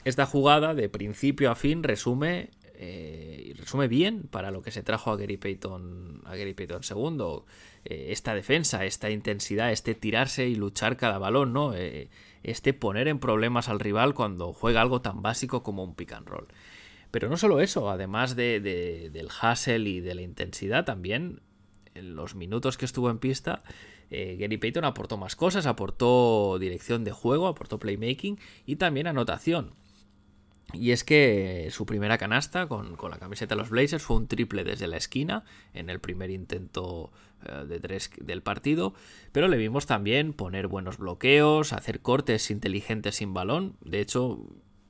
[0.07, 5.11] Esta jugada, de principio a fin, resume, eh, resume bien para lo que se trajo
[5.11, 7.43] a Gary Payton, a Gary Payton II.
[7.85, 11.75] Eh, esta defensa, esta intensidad, este tirarse y luchar cada balón, ¿no?
[11.75, 12.09] Eh,
[12.43, 16.29] este poner en problemas al rival cuando juega algo tan básico como un pick and
[16.29, 16.49] roll.
[17.11, 21.41] Pero no solo eso, además de, del hustle y de la intensidad, también
[21.95, 23.63] en los minutos que estuvo en pista,
[24.11, 29.73] eh, Gary Payton aportó más cosas, aportó dirección de juego, aportó playmaking y también anotación.
[30.75, 34.65] Y es que su primera canasta con, la camiseta de los Blazers fue un triple
[34.65, 37.11] desde la esquina en el primer intento
[37.47, 38.93] eh, de tres del partido,
[39.33, 43.77] pero le vimos también poner buenos bloqueos, hacer cortes inteligentes sin balón.
[43.81, 44.47] De hecho,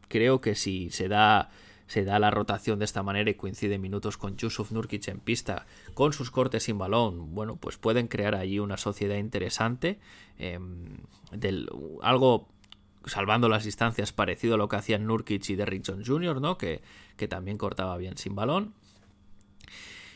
[0.09, 1.51] creo que si se da
[1.89, 5.67] se da la rotación de esta manera y coincide minutos con Yusuf Nurkic en pista
[5.95, 9.99] con sus cortes sin balón, bueno, pues pueden crear allí una sociedad interesante,
[10.39, 10.99] em,
[11.33, 11.69] del,
[12.03, 12.49] algo
[13.07, 16.59] salvando las distancias parecido a lo que hacían Nurkic y Derrick Jones Jr., ¿no?
[16.59, 16.83] Que,
[17.17, 18.75] que también cortaba bien sin balón.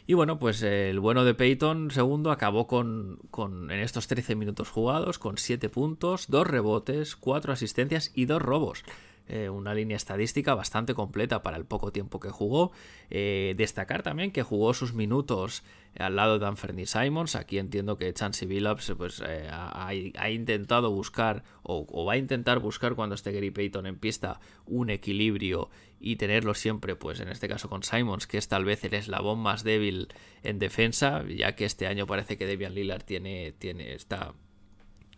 [0.06, 4.68] Y bueno, pues el bueno de Peyton segundo acabó con, con, en estos 13 minutos
[4.68, 8.84] jugados con 7 puntos, 2 rebotes, 4 asistencias y 2 robos.
[9.32, 12.70] Eh, una línea estadística bastante completa para el poco tiempo que jugó.
[13.08, 15.62] Eh, destacar también que jugó sus minutos
[15.98, 17.34] al lado de Anthony Simons.
[17.34, 22.94] Aquí entiendo que Chansey Billups pues, eh, ha, intentado buscar o, va a intentar buscar
[22.94, 27.70] cuando esté Gary Payton en pista un equilibrio y tenerlo siempre, pues en este caso
[27.70, 30.08] con Simons, que es tal vez el eslabón más débil
[30.42, 34.34] en defensa, ya que este año parece que Debian Lillard tiene, tiene, está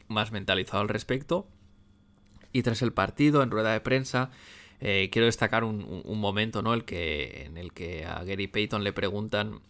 [0.07, 1.49] más mentalizado al respecto.
[2.55, 4.31] Y tras el partido, en rueda de prensa,
[4.81, 6.73] eh, quiero destacar un, momento ¿no?
[6.73, 9.61] el que, en el que a Gary Payton le preguntan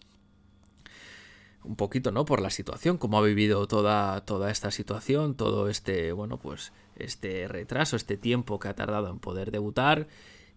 [1.64, 2.26] un poquito, ¿no?
[2.26, 7.48] Por la situación, cómo ha vivido toda, toda esta situación, todo este, bueno, pues este
[7.48, 10.06] retraso, este tiempo que ha tardado en poder debutar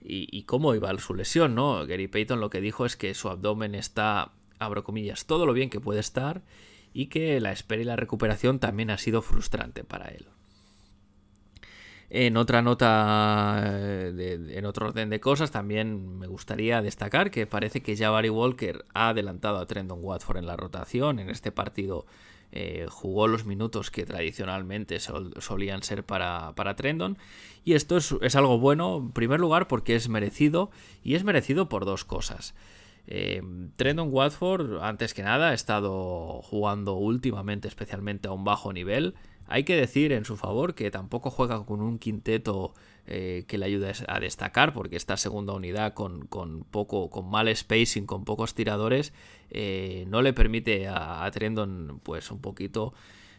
[0.01, 1.87] y, cómo iba su lesión, ¿no?
[1.87, 5.69] Gary Payton lo que dijo es que su abdomen está, abro comillas, todo lo bien
[5.69, 6.41] que puede estar
[6.93, 10.27] y que la espera y la recuperación también ha sido frustrante para él.
[12.09, 17.81] En otra nota, eh, en otro orden de cosas, también me gustaría destacar que parece
[17.81, 21.19] que ya Barry Walker ha adelantado a Trendon Watford en la rotación.
[21.19, 22.05] En este partido
[22.53, 27.17] eh, jugó los minutos que tradicionalmente solían ser para, para Trendon.
[27.65, 30.71] Y esto es, algo bueno, en primer lugar, porque es merecido.
[31.03, 32.55] Y es merecido por dos cosas.
[33.07, 33.41] Eh,
[33.75, 39.15] Trendon Watford, antes que nada, ha estado jugando últimamente, especialmente a un bajo nivel.
[39.47, 42.73] Hay que decir en su favor que tampoco juega con un quinteto
[43.09, 46.27] eh, que le ayude a destacar, porque esta segunda unidad con,
[46.69, 49.13] poco, con mal spacing, con pocos tiradores,
[49.49, 52.93] eh, no le permite a, Trendon, pues un poquito,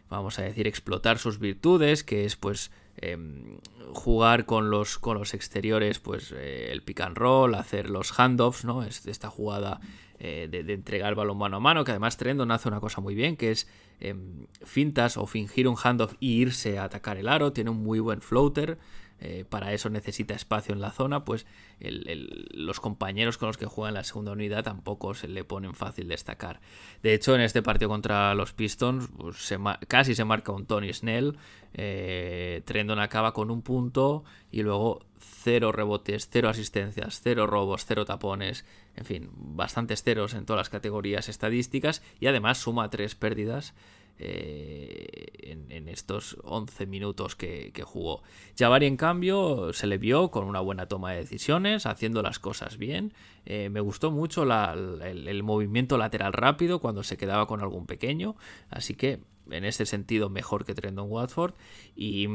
[0.08, 3.58] vamos a decir, explotar sus virtudes, que es pues em,
[3.92, 8.64] jugar con los, con los exteriores, pues eh, el pick and roll, hacer los handoffs,
[8.64, 8.82] ¿no?
[8.82, 9.80] esta jugada
[10.18, 13.14] de, de, entregar el balón mano a mano, que además Trendon hace una cosa muy
[13.14, 13.68] bien, que es
[14.00, 17.52] Em, fintas o fingir un handoff y irse a atacar el aro.
[17.52, 18.78] Tiene un muy buen floater.
[19.20, 21.46] Eh, para eso necesita espacio en la zona, pues
[21.80, 26.08] los compañeros con los que juega en la segunda unidad tampoco se le ponen fácil
[26.08, 26.60] destacar.
[27.02, 29.54] De hecho, en este partido contra los Pistons pues,
[29.88, 31.36] casi se marca un Tony Snell.
[31.74, 38.04] Eh, Trendon acaba con un punto y luego cero rebotes, cero asistencias, cero robos, cero
[38.04, 43.74] tapones, en fin, bastantes ceros en todas las categorías estadísticas y además suma tres pérdidas
[44.18, 48.22] eh, en, estos 11 minutos que, jugó.
[48.58, 52.76] Jabari, en cambio, se le vio con una buena toma de decisiones, haciendo las cosas
[52.76, 53.14] bien.
[53.46, 58.36] Eh, me gustó mucho el, movimiento lateral rápido cuando se quedaba con algún pequeño,
[58.68, 61.54] así que en este sentido mejor que Trendon Watford.
[61.96, 62.28] Y.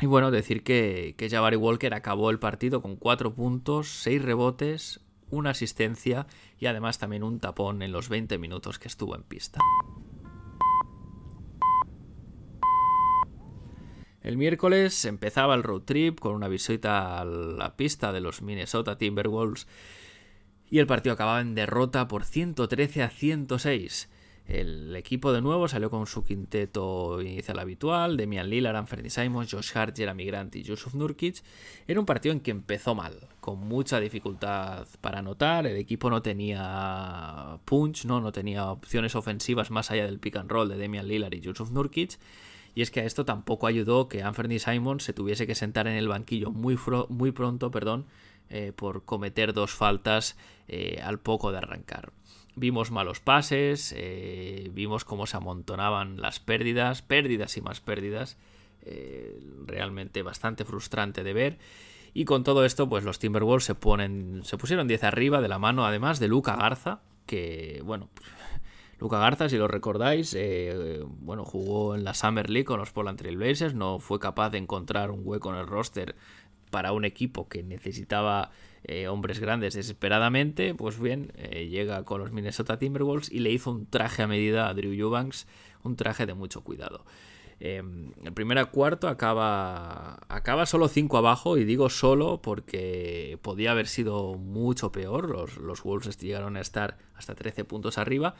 [0.00, 5.00] Y bueno, decir que, que Jabari Walker acabó el partido con 4 puntos, 6 rebotes,
[5.30, 6.28] una asistencia
[6.58, 9.60] y además también un tapón en los 20 minutos que estuvo en pista.
[14.22, 18.98] El miércoles empezaba el road trip con una visita a la pista de los Minnesota
[18.98, 19.68] Timberwolves
[20.70, 24.08] y el partido acababa en derrota por 113 a 106.
[24.48, 29.76] El equipo de nuevo salió con su quinteto inicial habitual, Demian Lillard, Anthony Simons, Josh
[29.76, 31.42] Hart, Jeremy Grant y Yusuf Nurkic.
[31.86, 36.22] Era un partido en que empezó mal, con mucha dificultad para anotar, el equipo no
[36.22, 41.06] tenía punch, no, no tenía opciones ofensivas más allá del pick and roll de Demian
[41.06, 42.18] Lillard y Yusuf Nurkic.
[42.78, 45.94] Y es que a esto tampoco ayudó que Anthony Simons se tuviese que sentar en
[45.94, 48.06] el banquillo muy, muy pronto perdón,
[48.50, 50.36] eh, por cometer dos faltas
[50.68, 52.12] eh, al poco de arrancar.
[52.54, 58.36] Vimos malos pases, eh, vimos cómo se amontonaban las pérdidas, pérdidas y más pérdidas.
[59.66, 61.58] Realmente bastante frustrante de ver.
[62.14, 64.42] Y con todo esto, pues los Timberwolves se ponen.
[64.44, 67.00] Se pusieron 10 arriba de la mano, además de Luca Garza.
[67.26, 68.08] Que, bueno,
[68.98, 73.18] Luca Garza, si lo recordáis, eh, bueno, jugó en la Summer League con los Portland
[73.18, 73.74] Trail Blazers.
[73.74, 76.16] No fue capaz de encontrar un hueco en el roster
[76.70, 78.50] para un equipo que necesitaba
[78.84, 83.70] eh, hombres grandes desesperadamente, pues bien, eh, llega con los Minnesota Timberwolves y le hizo
[83.70, 85.46] un traje a medida a Drew Eubanks,
[85.82, 87.04] un traje de mucho cuidado.
[87.60, 93.88] Em, el primer cuarto acaba, acaba solo 5 abajo y digo solo porque podía haber
[93.88, 95.28] sido mucho peor.
[95.28, 98.36] Los, los Wolves llegaron a estar hasta 13 puntos arriba.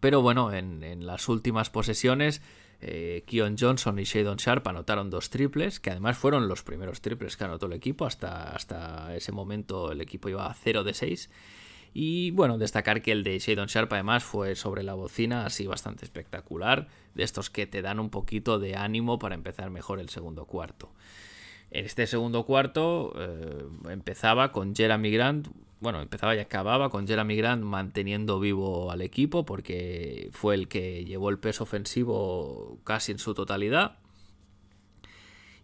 [0.00, 2.40] Pero bueno, en, las últimas posesiones,
[2.80, 7.36] eh, Keon Johnson y Shadon Sharp anotaron dos triples, que además fueron los primeros triples
[7.36, 8.04] que anotó el equipo.
[8.04, 11.30] Hasta, hasta ese momento el equipo iba a 0 de 6.
[11.94, 16.04] Y bueno, destacar que el de Shadon Sharp además fue sobre la bocina, así bastante
[16.04, 20.44] espectacular, de estos que te dan un poquito de ánimo para empezar mejor el segundo
[20.44, 20.92] cuarto.
[21.70, 25.48] En este segundo cuarto eh, empezaba con Jeremy Grant,
[25.80, 31.04] bueno, empezaba y acababa con Jeremy Grant manteniendo vivo al equipo porque fue el que
[31.04, 33.98] llevó el peso ofensivo casi en su totalidad.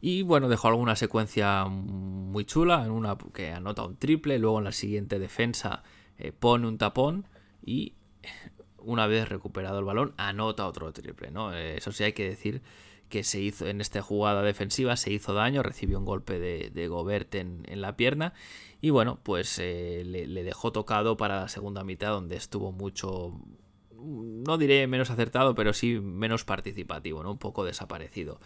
[0.01, 4.65] Y bueno, dejó alguna secuencia muy chula, en una que anota un triple, luego en
[4.65, 5.83] la siguiente defensa
[6.19, 7.27] eh, pone un tapón
[7.65, 7.95] y
[8.79, 11.31] una vez recuperado el balón anota otro triple.
[11.31, 11.55] ¿no?
[11.55, 12.61] Eso sí hay que decir
[13.09, 17.35] que se hizo en esta jugada defensiva, se hizo daño, recibió un golpe de, Gobert
[17.35, 18.35] en, la pierna
[18.81, 23.41] y bueno, pues eh, le, dejó tocado para la segunda mitad donde estuvo mucho,
[23.93, 27.33] no diré menos acertado, pero sí menos participativo, ¿no?
[27.33, 28.41] un poco desaparecido.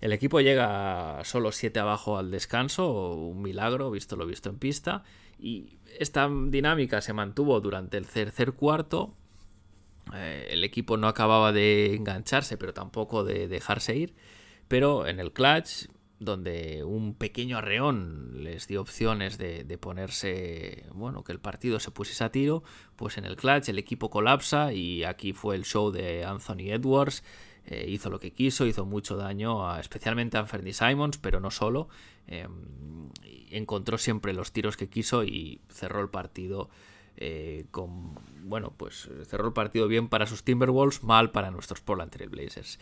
[0.00, 5.04] El equipo llega solo 7 abajo al descanso, un milagro, visto lo visto en pista,
[5.38, 9.14] y esta dinámica se mantuvo durante el tercer cuarto.
[10.12, 14.14] Eh, el equipo no acababa de engancharse, pero tampoco de dejarse ir.
[14.68, 15.86] Pero en el clutch,
[16.18, 22.24] donde un pequeño arreón les dio opciones de, ponerse, bueno, que el partido se pusiese
[22.24, 22.62] a tiro,
[22.96, 27.22] pues en el clutch el equipo colapsa y aquí fue el show de Anthony Edwards
[27.66, 31.88] eh, hizo lo que quiso, hizo mucho daño, especialmente a Anthony Simons, pero no solo.
[32.26, 33.08] Em,
[33.50, 36.68] encontró siempre los tiros que quiso y cerró el partido
[37.16, 37.66] eh.
[38.42, 42.78] Bueno, pues cerró el partido bien para sus Timberwolves, mal para nuestros Portland Trail Blazers.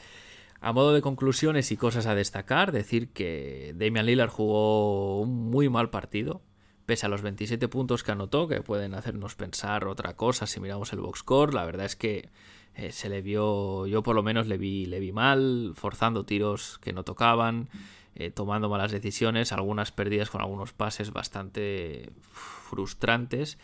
[0.60, 5.68] A modo de conclusiones y cosas a destacar, decir que Damian Lillard jugó un muy
[5.68, 6.40] mal partido,
[6.86, 10.92] pese a los 27 puntos que anotó, que pueden hacernos pensar otra cosa si miramos
[10.92, 11.54] el box score.
[11.54, 12.30] La verdad es que
[12.74, 16.78] eh, se le vio, yo por lo menos le vi, le vi mal, forzando tiros
[16.78, 17.68] que no tocaban,
[18.14, 23.58] eh, tomando malas decisiones, algunas pérdidas con algunos pases bastante frustrantes.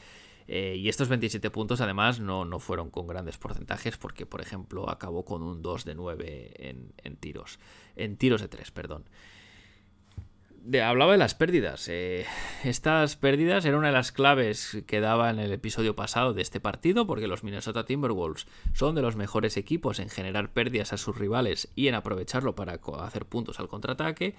[0.49, 4.89] Eh, y estos 27 puntos además no, no, fueron con grandes porcentajes porque, por ejemplo,
[4.89, 7.59] acabó con un 2 de 9 en, en tiros.
[7.97, 9.05] En tiros de 3, perdón
[10.83, 11.89] hablaba de las pérdidas.
[11.89, 12.27] Eh,
[12.65, 16.61] estas pérdidas eran una de las claves que daba en el episodio pasado de este
[16.61, 21.17] partido, porque los Minnesota Timberwolves son de los mejores equipos en generar pérdidas a sus
[21.17, 24.35] rivales y en aprovecharlo para hacer puntos al contraataque.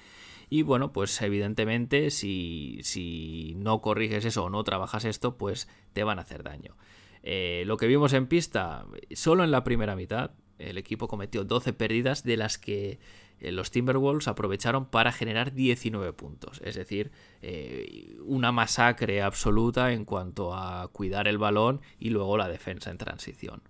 [0.50, 6.04] Y bueno, pues evidentemente si, si no corriges eso o no trabajas esto, pues te
[6.04, 6.76] van a hacer daño.
[7.22, 11.74] Eh, lo que vimos en pista, solo en la primera mitad, el equipo cometió 12
[11.74, 13.00] pérdidas de las que
[13.40, 16.62] eh, los Timberwolves aprovecharon para generar 19 puntos.
[16.64, 22.50] Es decir, eh, una masacre absoluta en cuanto a cuidar el balón y luego la
[22.50, 23.62] defensa en transición.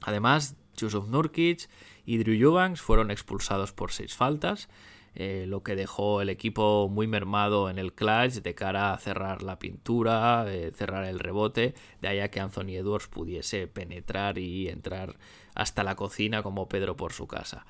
[0.00, 1.68] Además, Yusuf Nurkic
[2.04, 4.68] y Drew Eubanks fueron expulsados por seis faltas,
[5.14, 9.42] eh, lo que dejó el equipo muy mermado en el clutch de cara a cerrar
[9.42, 15.16] la pintura, cerrar el rebote, de ahí a que Anthony Edwards pudiese penetrar y entrar
[15.54, 17.66] hasta la cocina como Pedro por su casa.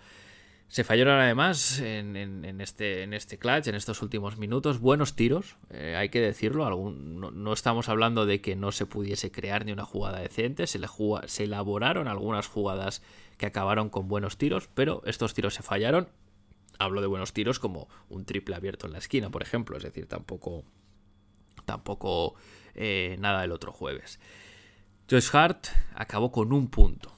[0.73, 2.17] Se fallaron además en,
[2.59, 6.91] este, en este clutch, en estos últimos minutos, buenos tiros, eh, hay que decirlo.
[6.91, 10.81] no, estamos hablando de que no se pudiese crear ni una jugada decente, se
[11.45, 13.03] elaboraron algunas jugadas
[13.37, 16.09] que acabaron con buenos tiros, pero estos tiros se fallaron.
[16.79, 20.07] Hablo de buenos tiros como un triple abierto en la esquina, por ejemplo, es decir,
[20.07, 20.65] tampoco,
[21.65, 22.35] tampoco
[22.75, 24.21] eh, nada el otro jueves.
[25.11, 27.15] Josh Hart acabó con un punto.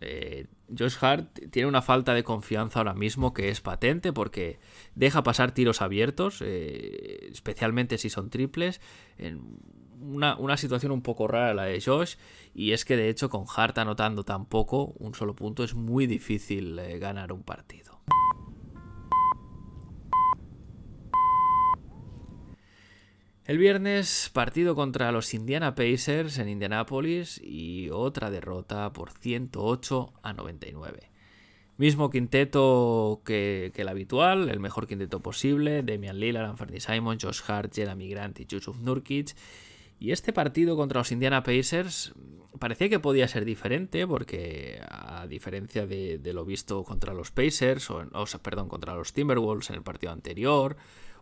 [0.00, 4.58] Eh, Josh Hart tiene una falta de confianza ahora mismo que es patente porque
[4.94, 8.80] deja pasar tiros abiertos, eh, especialmente si son triples.
[9.18, 9.58] En
[10.00, 12.16] una, situación un poco rara la de Josh,
[12.54, 16.06] y es que de hecho con Hart anotando tan poco, un solo punto, es muy
[16.06, 18.00] difícil ganar un partido.
[23.44, 30.32] El viernes, partido contra los Indiana Pacers en Indianapolis y otra derrota por 108 a
[30.32, 31.10] 99.
[31.76, 37.74] Mismo quinteto que, el habitual, el mejor quinteto posible, Damian Lillard, Anthony Simon, Josh Hart,
[37.74, 39.34] Jeremy Grant y Yusuf Nurkic.
[39.98, 42.14] Y este partido contra los Indiana Pacers
[42.60, 48.06] parecía que podía ser diferente porque a diferencia de, lo visto contra los Pacers, o,
[48.12, 50.76] o, perdón, contra los Timberwolves en el partido anterior,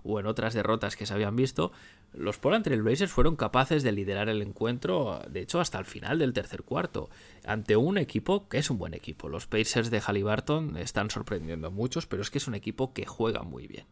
[0.05, 1.73] o en otras derrotas que se habían visto,
[2.13, 6.19] los Portland Trail Blazers fueron capaces de liderar el encuentro, de hecho, hasta el final
[6.19, 7.09] del tercer cuarto,
[7.45, 9.29] ante un equipo que es un buen equipo.
[9.29, 13.07] Los Pacers de Halliburton están sorprendiendo a muchos, pero es que es un equipo que
[13.07, 13.85] juega muy bien.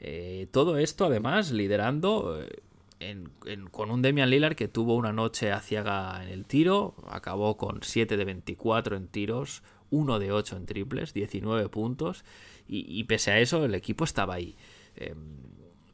[0.00, 2.62] Eh, todo esto, además, liderando eh,
[3.70, 8.16] con un Demian Lillard que tuvo una noche aciaga en el tiro, acabó con 7
[8.16, 12.24] de 24 en tiros, 1 de 8 en triples, 19 puntos,
[12.66, 14.56] y, pese a eso, el equipo estaba ahí.
[14.96, 15.44] Em,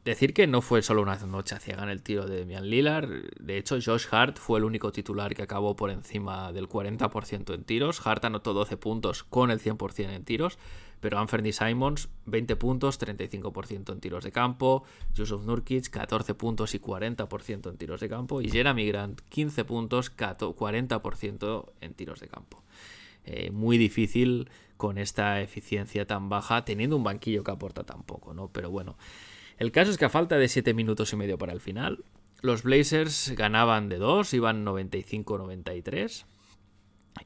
[0.03, 3.07] Decir que no fue solo una noche ciega en el tiro de Damian Lillard.
[3.39, 7.63] De hecho, Josh Hart fue el único titular que acabó por encima del 40% en
[7.63, 8.05] tiros.
[8.05, 10.57] Hart anotó 12 puntos con el 100% en tiros.
[11.01, 14.83] Pero Anthony Simons, 20 puntos, 35% en tiros de campo.
[15.13, 18.41] Yusuf Nurkic, 14 puntos y 40% en tiros de campo.
[18.41, 22.63] Y Jeremy Grant, 15 puntos, 40% en tiros de campo.
[23.23, 24.49] Eh, muy difícil
[24.81, 28.47] con esta eficiencia tan baja, teniendo un banquillo que aporta tan poco, ¿no?
[28.47, 28.97] Pero bueno.
[29.59, 32.03] El caso es que a falta de 7 minutos y medio para el final,
[32.41, 36.25] los Blazers ganaban de 2, iban 95-93.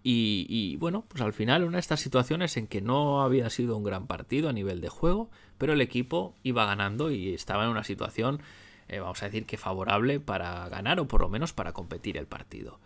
[0.04, 3.86] Y, bueno, pues al final una de estas situaciones en que no había sido un
[3.86, 7.86] gran partido a nivel de juego, pero el equipo iba ganando y estaba en una
[7.86, 8.42] situación,
[8.90, 12.28] eh, vamos a decir que favorable para ganar o por lo menos para competir el
[12.28, 12.82] partido.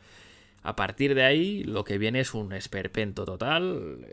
[0.70, 4.06] A partir de ahí, lo que viene es un esperpento total.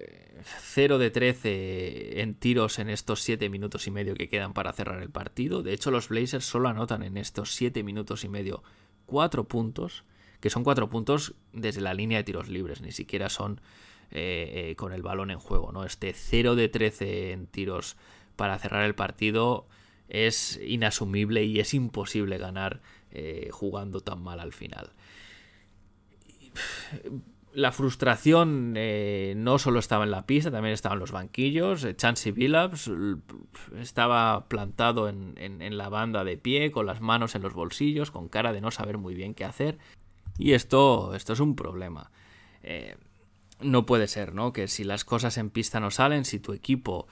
[0.43, 5.03] 0 de 13 en tiros en estos 7 minutos y medio que quedan para cerrar
[5.03, 5.63] el partido.
[5.63, 8.63] De hecho, los Blazers solo anotan en estos 7 minutos y medio
[9.05, 10.05] 4 puntos,
[10.41, 13.61] que son 4 puntos desde la línea de tiros libres, ni siquiera son
[14.11, 15.73] eh, eh, con el balón en juego.
[15.73, 15.85] ¿no?
[15.85, 17.99] Este 0 de 13 en tiros
[18.35, 19.67] para cerrar el partido
[20.09, 22.81] es inasumible y es imposible ganar
[23.11, 24.93] eh, jugando tan mal al final
[27.57, 31.85] la frustración eh, no solo estaba en la pista, también estaba en los banquillos.
[31.85, 32.91] Eh, Chansey Billups
[33.81, 38.53] estaba plantado en, la banda de pie, con las manos en los bolsillos, con cara
[38.53, 39.79] de no saber muy bien qué hacer.
[40.37, 42.11] Y esto, esto es un problema.
[42.63, 42.97] Eh,
[43.61, 44.53] no puede ser, ¿no?
[44.53, 47.09] Que si las cosas en pista no salen, si tu equipo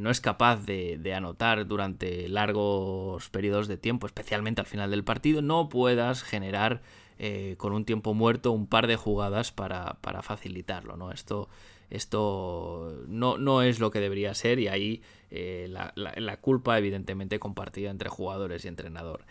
[0.00, 5.04] no es capaz de, de, anotar durante largos periodos de tiempo, especialmente al final del
[5.04, 6.82] partido, no puedas generar
[7.18, 10.96] eh, con un tiempo muerto un par de jugadas para, facilitarlo.
[10.96, 11.12] ¿no?
[11.12, 11.48] Esto,
[11.88, 17.90] esto no, no, es lo que debería ser y ahí eh, la, culpa evidentemente compartida
[17.90, 19.24] entre jugadores y entrenador.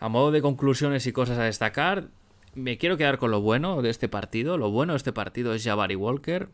[0.00, 2.08] A modo de conclusiones y cosas a destacar,
[2.54, 4.58] me quiero quedar con lo bueno de este partido.
[4.58, 6.50] Lo bueno de este partido es Jabari Walker.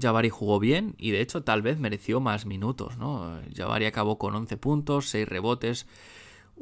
[0.00, 2.96] Jabari jugó bien y de hecho tal vez mereció más minutos.
[2.96, 3.40] ¿no?
[3.54, 5.86] Jabari acabó con 11 puntos, 6 rebotes,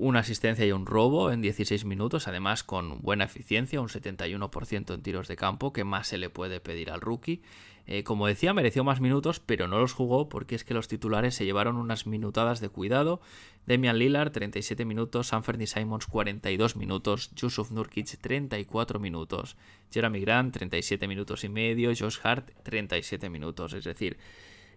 [0.00, 5.02] una asistencia y un robo en 16 minutos, además con buena eficiencia, un 71% en
[5.02, 7.42] tiros de campo, que más se le puede pedir al rookie.
[7.86, 11.34] Eh, como decía, mereció más minutos, pero no los jugó porque es que los titulares
[11.34, 13.20] se llevaron unas minutadas de cuidado.
[13.66, 19.56] Demian Lillard, 37 minutos, Sanford Simons, 42 minutos, Yusuf Nurkic, 34 minutos,
[19.92, 24.16] Jeremy Grant, 37 minutos y medio, Josh Hart, 37 minutos, es decir,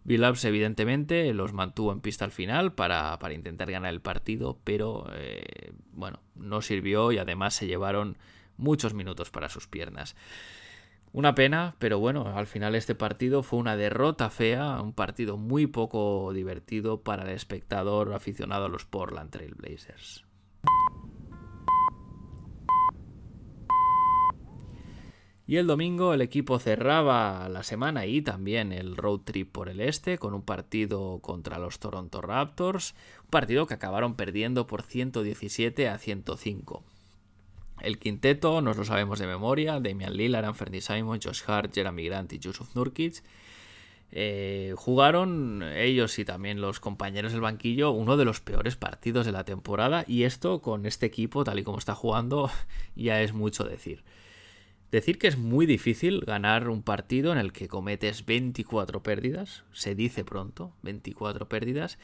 [0.06, 5.72] Billups evidentemente los mantuvo en pista al final para, intentar ganar el partido, pero eh,
[5.94, 8.18] bueno, no sirvió y además se llevaron
[8.58, 10.16] muchos minutos para sus piernas.
[11.14, 15.68] Una pena, pero bueno, al final este partido fue una derrota fea, un partido muy
[15.68, 19.56] poco divertido para el espectador aficionado a los Portland Trail
[25.46, 29.82] Y el domingo el equipo cerraba la semana y también el road trip por el
[29.82, 35.90] este con un partido contra los Toronto Raptors, un partido que acabaron perdiendo por 117
[35.90, 36.84] a 105.
[37.82, 42.32] El quinteto nos lo sabemos de memoria, Damian Lillard, Anthony Simon, Josh Hart, Jeremy Grant
[42.32, 43.22] y Yusuf Nurkic.
[44.16, 49.32] Eh, jugaron ellos y también los compañeros del banquillo uno de los peores partidos de
[49.32, 52.50] la temporada y esto con este equipo tal y como está jugando
[52.96, 54.04] ya es mucho decir.
[54.94, 59.96] Decir que es muy difícil ganar un partido en el que cometes 24 pérdidas, se
[59.96, 61.98] dice pronto, 24 pérdidas,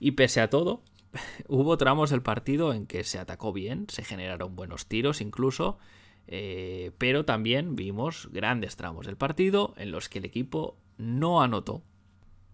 [0.00, 0.82] y pese a todo,
[1.46, 5.76] hubo tramos del partido en que se atacó bien, se generaron buenos tiros incluso,
[6.26, 11.82] eh, pero también vimos grandes tramos del partido en los que el equipo no anotó.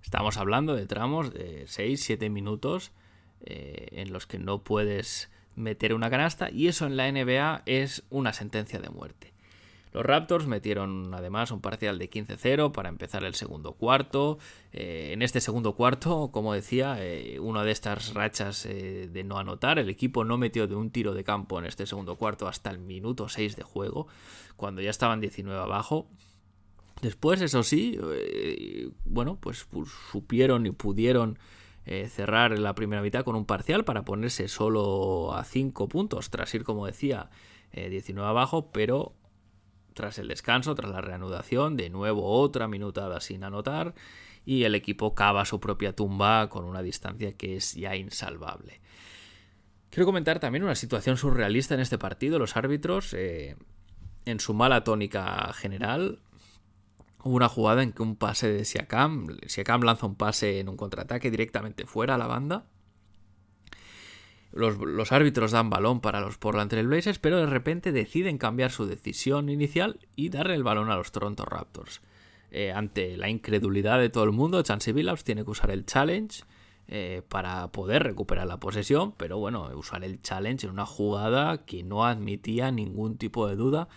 [0.03, 2.91] Estamos hablando de tramos de 6-7 minutos
[3.43, 8.03] eh, en los que no puedes meter una canasta y eso en la NBA es
[8.11, 9.38] una sentencia de muerte.
[9.93, 14.39] Los Raptors metieron además un parcial de 15-0 para empezar el segundo cuarto.
[14.73, 19.39] Eh, en este segundo cuarto, como decía, eh, una de estas rachas eh, de no
[19.39, 22.71] anotar, el equipo no metió de un tiro de campo en este segundo cuarto hasta
[22.71, 24.07] el minuto 6 de juego,
[24.57, 26.07] cuando ya estaban 19 abajo.
[27.01, 27.97] Después, eso sí,
[29.05, 29.69] bueno, pues
[30.11, 31.39] supieron y pudieron
[32.09, 36.65] cerrar la primera mitad con un parcial para ponerse solo a 5 puntos, tras ir,
[36.65, 37.31] como decía,
[37.73, 39.13] 19 eh, abajo, pero
[39.99, 43.97] tras el descanso, tras la reanudación, de nuevo otra minutada sin anotar
[44.47, 48.81] y el equipo cava su propia tumba con una distancia que es ya insalvable.
[49.91, 52.39] Quiero comentar también una situación surrealista en este partido.
[52.39, 53.57] Los árbitros, eh,
[54.25, 56.21] en su mala tónica general,
[57.25, 60.77] hubo una jugada en que un pase de Siakam, Siakam lanza un pase en un
[60.77, 62.67] contraataque directamente fuera a la banda.
[64.53, 68.87] Los, árbitros dan balón para los Portland Trail Blazers, pero de repente deciden cambiar su
[68.87, 72.01] decisión inicial y darle el balón a los Toronto Raptors.
[72.51, 76.45] Eh, ante la incredulidad de todo el mundo, Chance Billups tiene que usar el challenge
[76.89, 81.83] eh, para poder recuperar la posesión, pero bueno, usar el challenge en una jugada que
[81.83, 83.89] no admitía ningún tipo de duda.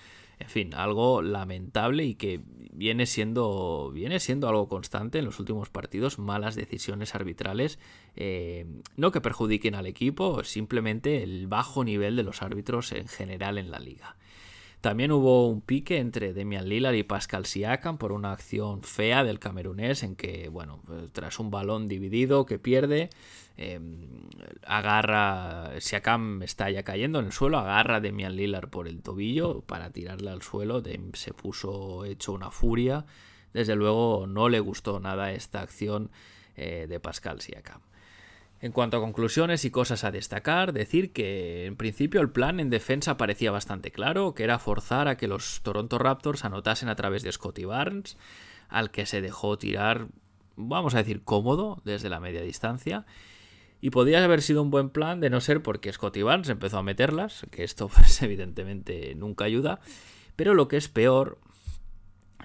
[0.42, 2.42] En fin, algo lamentable y que
[2.74, 7.78] viene siendo, viene siendo algo constante en los últimos partidos, malas decisiones arbitrales,
[8.16, 8.66] eh,
[8.98, 13.70] no que perjudiquen al equipo, simplemente el bajo nivel de los árbitros en general en
[13.70, 14.18] la liga.
[14.82, 19.38] También hubo un pique entre Demian Lillard y Pascal Siakam por una acción fea del
[19.38, 23.12] camerunés en que, bueno, tras un balón dividido que pierde,
[23.58, 24.10] em,
[24.66, 29.62] agarra, Siakam está ya cayendo en el suelo, agarra a Demian Lillard por el tobillo
[29.62, 33.06] para tirarle al suelo, Dem se puso hecho una furia,
[33.54, 36.10] desde luego no le gustó nada esta acción
[36.56, 37.82] eh, de Pascal Siakam.
[38.62, 42.70] En cuanto a conclusiones y cosas a destacar, decir que en principio el plan en
[42.70, 47.24] defensa parecía bastante claro, que era forzar a que los Toronto Raptors anotasen a través
[47.24, 48.18] de Scotty Barnes,
[48.70, 50.10] al que se dejó tirar,
[50.56, 53.08] vamos a decir, cómodo desde la media distancia.
[53.82, 56.84] Y podría haber sido un buen plan de no ser porque Scotty Barnes empezó a
[56.84, 59.80] meterlas, que esto pues, evidentemente nunca ayuda.
[60.36, 61.40] Pero lo que es peor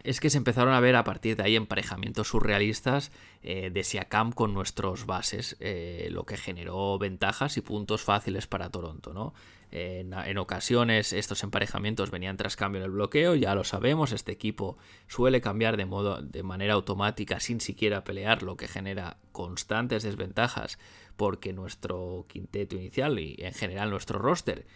[0.07, 3.11] es que se empezaron a ver a partir de ahí emparejamientos surrealistas
[3.42, 8.70] eh, de Siakam con nuestros bases, eh, lo que generó ventajas y puntos fáciles para
[8.70, 9.12] Toronto.
[9.12, 9.34] ¿no?
[9.72, 14.78] en, ocasiones estos emparejamientos venían tras cambio en el bloqueo, ya lo sabemos, este equipo
[15.09, 20.78] suele cambiar de, modo, de manera automática sin siquiera pelear, lo que genera constantes desventajas
[21.16, 24.66] porque nuestro quinteto inicial y en general nuestro roster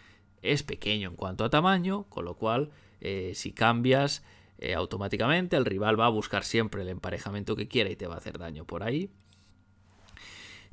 [0.41, 4.23] es pequeño en cuanto a tamaño, con lo cual eh, si cambias
[4.61, 5.57] eh, automáticamente.
[5.57, 8.37] El rival va a buscar siempre el emparejamiento que quiera y te va a hacer
[8.37, 9.09] daño por ahí.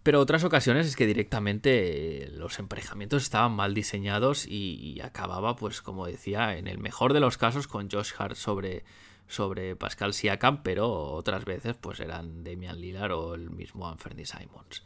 [0.02, 5.82] Pero otras ocasiones es que directamente eh, los emparejamientos estaban mal diseñados y, acababa, pues
[5.82, 8.84] como decía, en el mejor de los casos con Josh Hart sobre,
[9.26, 14.84] sobre Pascal Siakam, pero otras veces pues eran Damian Lillard o el mismo Anthony Simons.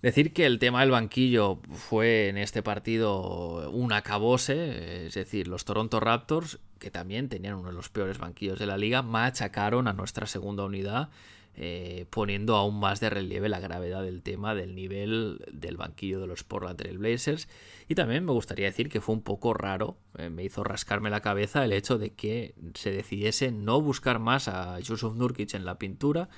[0.00, 5.64] Decir que el tema del banquillo fue en este partido un acabose, es decir, los
[5.64, 9.92] Toronto Raptors, que también tenían uno de los peores banquillos de la liga, machacaron a
[9.92, 11.08] nuestra segunda unidad,
[11.56, 16.28] eh, poniendo aún más de relieve la gravedad del tema del nivel del banquillo de
[16.28, 17.48] los Portland Trail Blazers.
[17.88, 21.22] Y también me gustaría decir que fue un poco raro, eh, me hizo rascarme la
[21.22, 25.76] cabeza el hecho de que se decidiese no buscar más a Yusuf Nurkic en la
[25.76, 26.28] pintura,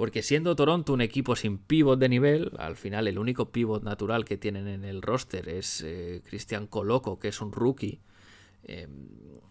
[0.00, 4.24] porque siendo Toronto un equipo sin pivot de nivel, al final el único pivot natural
[4.24, 8.00] que tienen en el roster es eh, Cristian Coloco, que es un rookie.
[8.64, 8.88] Eh,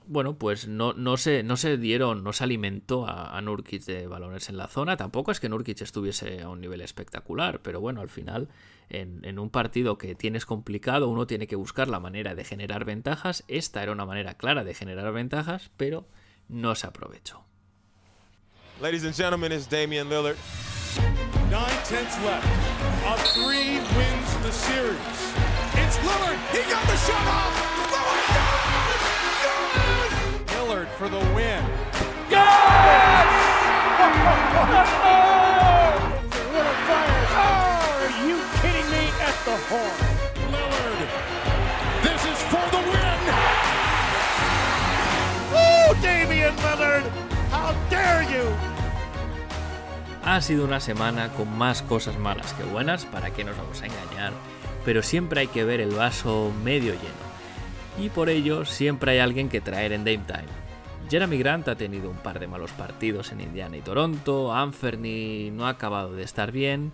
[0.07, 4.49] bueno, pues no, no, se, no se dieron, no se alimentó a, Nurkic de balones
[4.49, 4.97] en la zona.
[4.97, 8.49] Tampoco es que Nurkic estuviese a un nivel espectacular, pero bueno, al final,
[8.89, 12.85] en, en un partido que tienes complicado, uno tiene que buscar la manera de generar
[12.85, 13.43] ventajas.
[13.47, 16.07] Esta era una manera clara de generar ventajas, pero
[16.47, 17.48] no se aprovechó.
[18.81, 20.37] Ladies and gentlemen, it's Damian Lillard.
[21.51, 22.47] Nine tenths left.
[23.05, 24.95] A three wins the series.
[25.75, 26.39] It's Lillard.
[26.55, 27.51] He got the shot off.
[27.91, 28.23] Lillard,
[29.43, 30.47] Good!
[30.55, 31.61] Lillard for the win.
[32.29, 32.39] Good!
[36.39, 37.31] Lillard fires.
[37.35, 39.11] Oh, are you kidding me?
[39.19, 39.99] At the horn.
[40.55, 40.99] Lillard.
[42.01, 43.19] This is for the win.
[45.51, 47.08] Woo, Damian Lillard.
[50.29, 53.87] Ha sido una semana con más cosas malas que buenas, para que nos vamos a
[53.87, 54.31] engañar,
[54.85, 57.99] pero siempre hay que ver el vaso medio lleno.
[57.99, 60.45] Y por ello siempre hay alguien que traer en Dame Time.
[61.09, 65.65] Jeremy Grant ha tenido un par de malos partidos en Indiana y Toronto, Anferny no
[65.65, 66.91] ha acabado de estar bien,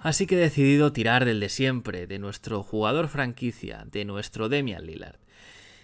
[0.00, 4.86] así que he decidido tirar del de siempre, de nuestro jugador franquicia, de nuestro Demian
[4.86, 5.18] Lillard.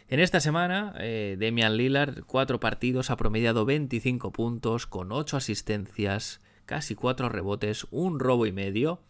[0.08, 6.40] En esta semana, eh, Demian Lillard, cuatro partidos, ha promediado 25 puntos, con 8 asistencias,
[6.66, 9.00] casi 4 rebotes, un robo y medio.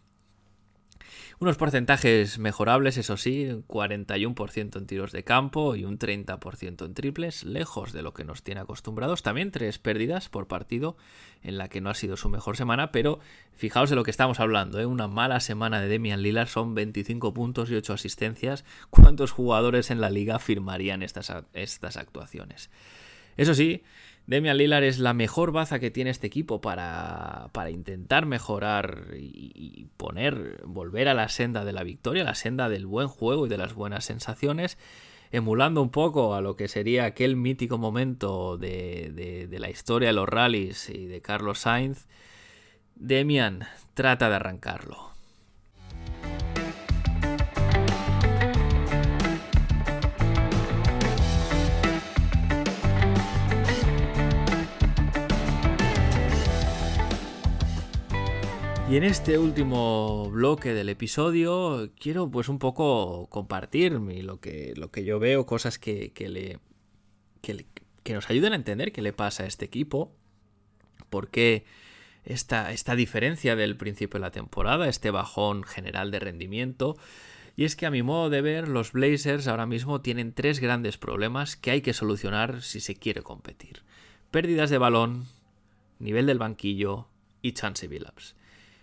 [1.40, 7.42] Unos porcentajes mejorables, eso sí, 41% en tiros de campo y un 30% en triples,
[7.42, 9.22] lejos de lo que nos tiene acostumbrados.
[9.22, 10.96] También tres pérdidas por partido,
[11.42, 13.18] en la que no ha sido su mejor semana, pero
[13.52, 14.86] fijaos de lo que estamos hablando, ¿eh?
[14.86, 18.64] una mala semana de Demian Lillard son 25 puntos y 8 asistencias.
[18.90, 22.70] ¿Cuántos jugadores en la liga firmarían estas, estas actuaciones?
[23.36, 23.82] Eso sí,
[24.26, 29.86] Demian Lillard es la mejor baza que tiene este equipo para, para intentar mejorar y,
[29.98, 33.58] poner, volver a la senda de la victoria, la senda del buen juego y de
[33.58, 34.78] las buenas sensaciones,
[35.30, 40.14] emulando un poco a lo que sería aquel mítico momento de, de la historia de
[40.14, 42.06] los rallies y de Carlos Sainz.
[42.94, 43.64] Demian
[43.94, 45.13] trata de arrancarlo.
[58.94, 64.92] Y en este último bloque del episodio quiero pues un poco compartir lo que, lo
[64.92, 66.60] que yo veo, cosas que, le,
[67.42, 70.14] que, nos ayuden a entender qué le pasa a este equipo,
[71.10, 71.64] por qué
[72.24, 76.96] esta, esta diferencia del principio de la temporada, este bajón general de rendimiento.
[77.56, 80.98] Y es que a mi modo de ver, los Blazers ahora mismo tienen tres grandes
[80.98, 83.82] problemas que hay que solucionar si se quiere competir.
[84.30, 85.26] Pérdidas de balón,
[85.98, 87.08] nivel del banquillo
[87.42, 88.36] y chance ups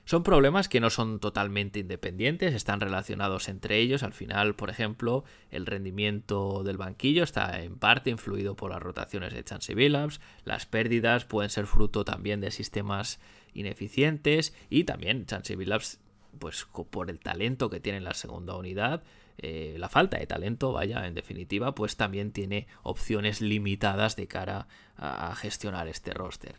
[0.06, 4.04] son problemas que no son totalmente independientes, están relacionados entre ellos.
[4.04, 9.34] Al final, por ejemplo, el rendimiento del banquillo está en parte influido por las rotaciones
[9.34, 13.20] de Chance Billups, las pérdidas pueden ser fruto también de sistemas
[13.54, 16.00] ineficientes y también Chance Billups,
[16.40, 19.04] pues por el talento que tiene en la segunda unidad,
[19.38, 24.68] eh, la falta de talento, vaya, en definitiva, pues también tiene opciones limitadas de cara
[24.98, 26.58] a gestionar este roster.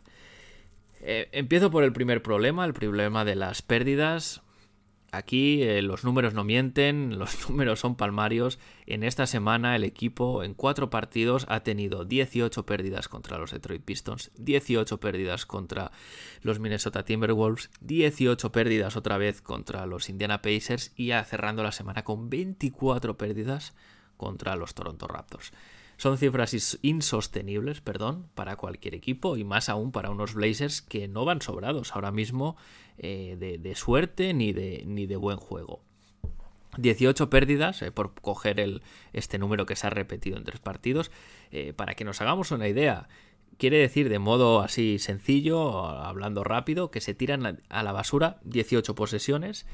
[1.05, 4.41] Eh, empiezo por el primer problema, el problema de las pérdidas.
[5.11, 8.57] Aquí eh, los números no mienten, los números son palmarios.
[8.85, 13.83] En esta semana el equipo en cuatro partidos ha tenido 18 pérdidas contra los Detroit
[13.83, 15.91] Pistons, 18 pérdidas contra
[16.41, 21.73] los Minnesota Timberwolves, 18 pérdidas otra vez contra los Indiana Pacers y ya cerrando la
[21.73, 23.75] semana con 24 pérdidas
[24.15, 25.51] contra los Toronto Raptors.
[26.03, 31.23] Son cifras insostenibles, perdón, para cualquier equipo y más aún para unos Blazers que no
[31.23, 32.57] van sobrados ahora mismo
[32.97, 35.79] eh, de, suerte ni de, ni de buen juego.
[36.77, 38.81] 18 pérdidas, eh, por coger el,
[39.13, 41.09] este número que se ha repetido en tres partidos,
[41.51, 43.07] eh, para que nos hagamos una idea.
[43.57, 48.93] Quiere decir de modo así sencillo, hablando rápido, que se tiran a la basura 18
[48.93, 49.65] posesiones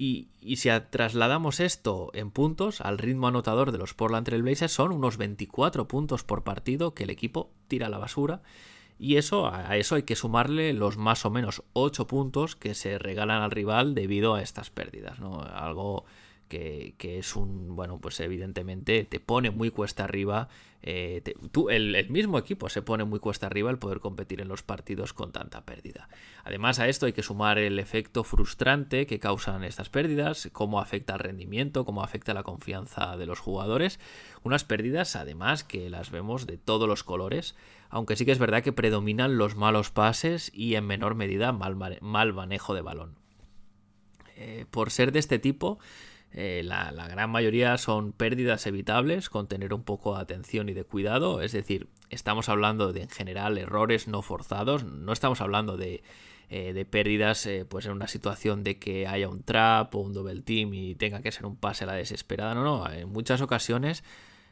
[0.00, 4.92] y, si trasladamos esto en puntos al ritmo anotador de los Portland Trail Blazers, son
[4.92, 8.40] unos 24 puntos por partido que el equipo tira a la basura.
[9.00, 12.96] Y eso, a eso hay que sumarle los más o menos 8 puntos que se
[12.98, 15.18] regalan al rival debido a estas pérdidas.
[15.18, 15.40] ¿no?
[15.40, 16.04] Algo
[16.48, 20.48] que, es un, bueno, pues evidentemente te pone muy cuesta arriba,
[20.82, 21.22] eh,
[21.52, 25.12] tú, el, mismo equipo se pone muy cuesta arriba el poder competir en los partidos
[25.12, 26.08] con tanta pérdida.
[26.44, 31.14] Además a esto hay que sumar el efecto frustrante que causan estas pérdidas, cómo afecta
[31.14, 34.00] el rendimiento, cómo afecta la confianza de los jugadores,
[34.42, 37.54] unas pérdidas además que las vemos de todos los colores,
[37.90, 41.76] aunque sí que es verdad que predominan los malos pases y en menor medida mal,
[42.00, 43.16] mal manejo de balón.
[44.40, 45.80] Eh, por ser de este tipo,
[46.32, 50.84] eh, la, gran mayoría son pérdidas evitables con tener un poco de atención y de
[50.84, 51.40] cuidado.
[51.40, 54.84] Es decir, estamos hablando de en general errores no forzados.
[54.84, 56.02] No estamos hablando de,
[56.50, 60.42] eh, pérdidas eh, pues en una situación de que haya un trap o un double
[60.42, 62.54] team y tenga que ser un pase a la desesperada.
[62.54, 62.92] No, no.
[62.92, 64.04] En muchas ocasiones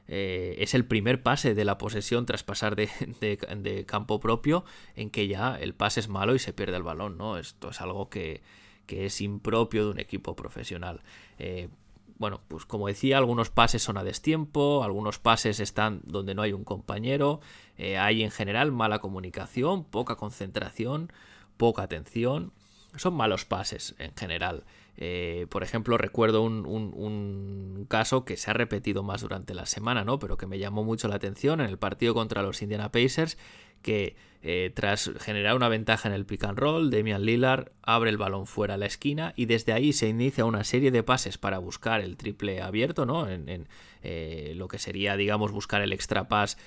[0.08, 2.88] es el primer pase de la posesión tras pasar de,
[3.20, 4.64] de, campo propio
[4.94, 7.18] en que ya el pase es malo y se pierde el balón.
[7.18, 7.38] ¿no?
[7.38, 8.40] Esto es algo que
[8.86, 11.02] que es impropio de un equipo profesional.
[11.38, 11.68] Eh,
[12.18, 16.52] bueno, pues como decía, algunos pases son a destiempo, algunos pases están donde no hay
[16.52, 17.40] un compañero,
[17.76, 21.12] eh, hay en general mala comunicación, poca concentración,
[21.56, 22.52] poca atención.
[22.96, 24.64] Son malos pases en general.
[24.96, 30.04] Eh, por ejemplo, recuerdo un, un, caso que se ha repetido más durante la semana,
[30.04, 30.18] ¿no?
[30.18, 33.36] Pero que me llamó mucho la atención en el partido contra los Indiana Pacers,
[33.82, 34.16] que
[34.48, 38.46] eh, tras generar una ventaja en el pick and roll, Damian Lillard abre el balón
[38.46, 42.00] fuera a la esquina y desde ahí se inicia una serie de pases para buscar
[42.00, 43.28] el triple abierto, ¿no?
[43.28, 43.66] En,
[44.04, 46.58] eh, lo que sería, digamos, buscar el extra pass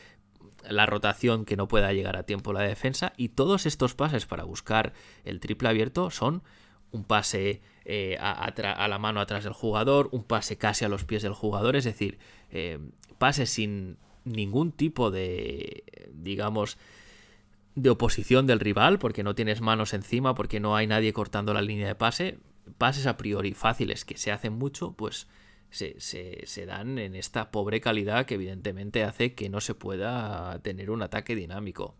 [0.67, 4.43] la rotación que no pueda llegar a tiempo la defensa y todos estos pases para
[4.43, 4.91] buscar
[5.23, 6.43] el triple abierto son
[6.91, 11.23] un pase eh, a, la mano atrás del jugador, un pase casi a los pies
[11.23, 12.19] del jugador, es decir,
[13.17, 16.77] pases sin ningún tipo de, digamos,
[17.81, 21.61] de oposición del rival, porque no tienes manos encima, porque no hay nadie cortando la
[21.61, 22.39] línea de pase.
[22.77, 25.27] pases a priori fáciles que se hacen mucho, pues
[25.69, 30.89] se, se, dan en esta pobre calidad que evidentemente hace que no se pueda tener
[30.89, 31.95] un ataque dinámico.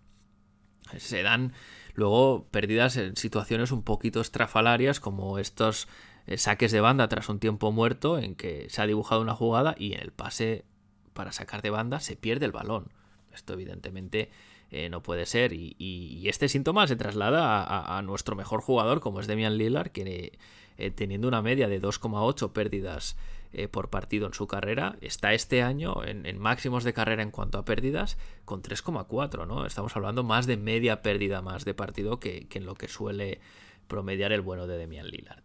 [0.98, 1.54] Se dan
[1.94, 5.88] luego pérdidas en situaciones un poquito estrafalarias como estos
[6.26, 9.76] eh, saques de banda tras un tiempo muerto en que se ha dibujado una jugada
[9.78, 10.66] y en el pase
[11.14, 12.92] para sacar de banda se pierde el balón.
[13.32, 14.32] Esto evidentemente
[14.72, 15.54] eh, no puede ser.
[15.54, 20.38] Y, este síntoma se traslada a, nuestro mejor jugador, como es Demian Lillard, que
[20.78, 23.18] eh, teniendo una media de 2,8 pérdidas
[23.52, 27.58] eh, por partido en su carrera, está este año en, máximos de carrera en cuanto
[27.58, 29.66] a pérdidas con 3,4, ¿no?
[29.66, 33.40] Estamos hablando más de media pérdida más de partido que, que en lo que suele
[33.88, 35.42] promediar el bueno de Demian Lillard.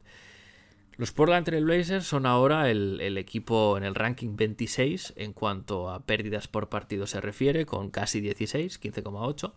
[0.97, 6.07] Los Portland Trail Blazers son ahora el, equipo en el ranking 26 en cuanto a
[6.07, 9.55] pérdidas por partido se refiere, con casi 16, 15,8.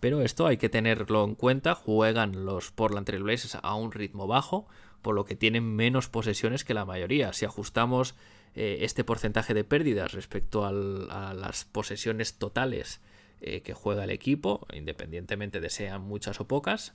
[0.00, 1.74] Pero esto hay que tenerlo en cuenta.
[1.74, 4.66] Juegan los Portland Trail Blazers a un ritmo bajo,
[5.00, 7.32] por lo que tienen menos posesiones que la mayoría.
[7.34, 8.16] Si ajustamos
[8.56, 13.00] eh, este porcentaje de pérdidas respecto a las posesiones totales
[13.40, 16.94] eh, que juega el equipo, independientemente de sean muchas o pocas,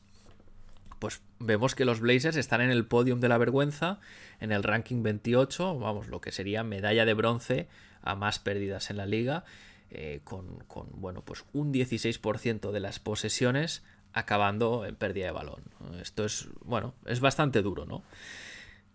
[1.00, 4.00] pues vemos que los Blazers están en el podium de la vergüenza,
[4.39, 7.68] en el ranking 28, vamos, lo que sería medalla de bronce
[8.02, 9.43] a más pérdidas en la liga,
[9.89, 13.84] eh, con, bueno, pues un 16% de las posesiones
[14.14, 15.62] acabando en pérdida de balón.
[16.02, 18.04] Esto es, bueno, es bastante duro, ¿no?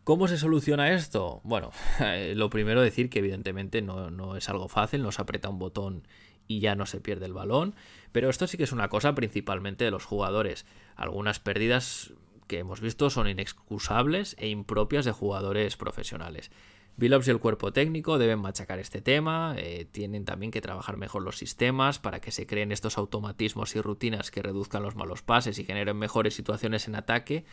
[0.05, 1.41] ¿Cómo se soluciona esto?
[1.45, 1.73] Bueno,
[2.35, 6.05] lo primero decir que evidentemente no, no es algo fácil, no se aprieta un botón
[6.51, 7.77] y ya no se pierde el balón.
[8.11, 10.67] Pero esto sí que es una cosa principalmente de los jugadores.
[11.01, 12.13] Algunas pérdidas
[12.47, 16.51] que hemos visto son inexcusables e impropias de jugadores profesionales.
[16.99, 21.23] Billups y el cuerpo técnico deben machacar este tema, eh, tienen también que trabajar mejor
[21.23, 25.59] los sistemas para que se creen estos automatismos y rutinas que reduzcan los malos pases
[25.59, 27.47] y generen mejores situaciones en ataque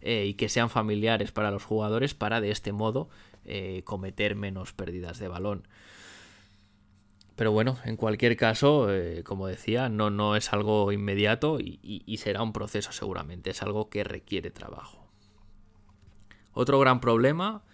[0.00, 3.08] eh, y que sean familiares para los jugadores para de este modo
[3.44, 5.66] eh, cometer menos pérdidas de balón.
[7.36, 12.42] Pero bueno, en cualquier caso, eh, como decía, no, no es algo inmediato y, será
[12.42, 15.08] un proceso seguramente, es algo que requiere trabajo.
[16.52, 17.64] Otro gran problema,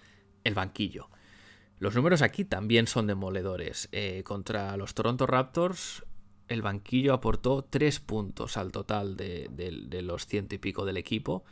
[0.45, 1.09] el banquillo.
[1.81, 3.89] Los números aquí también son demoledores.
[3.93, 6.05] Eh, contra los Toronto Raptors,
[6.47, 11.45] el banquillo aportó 3 puntos al total de, los ciento y pico del equipo.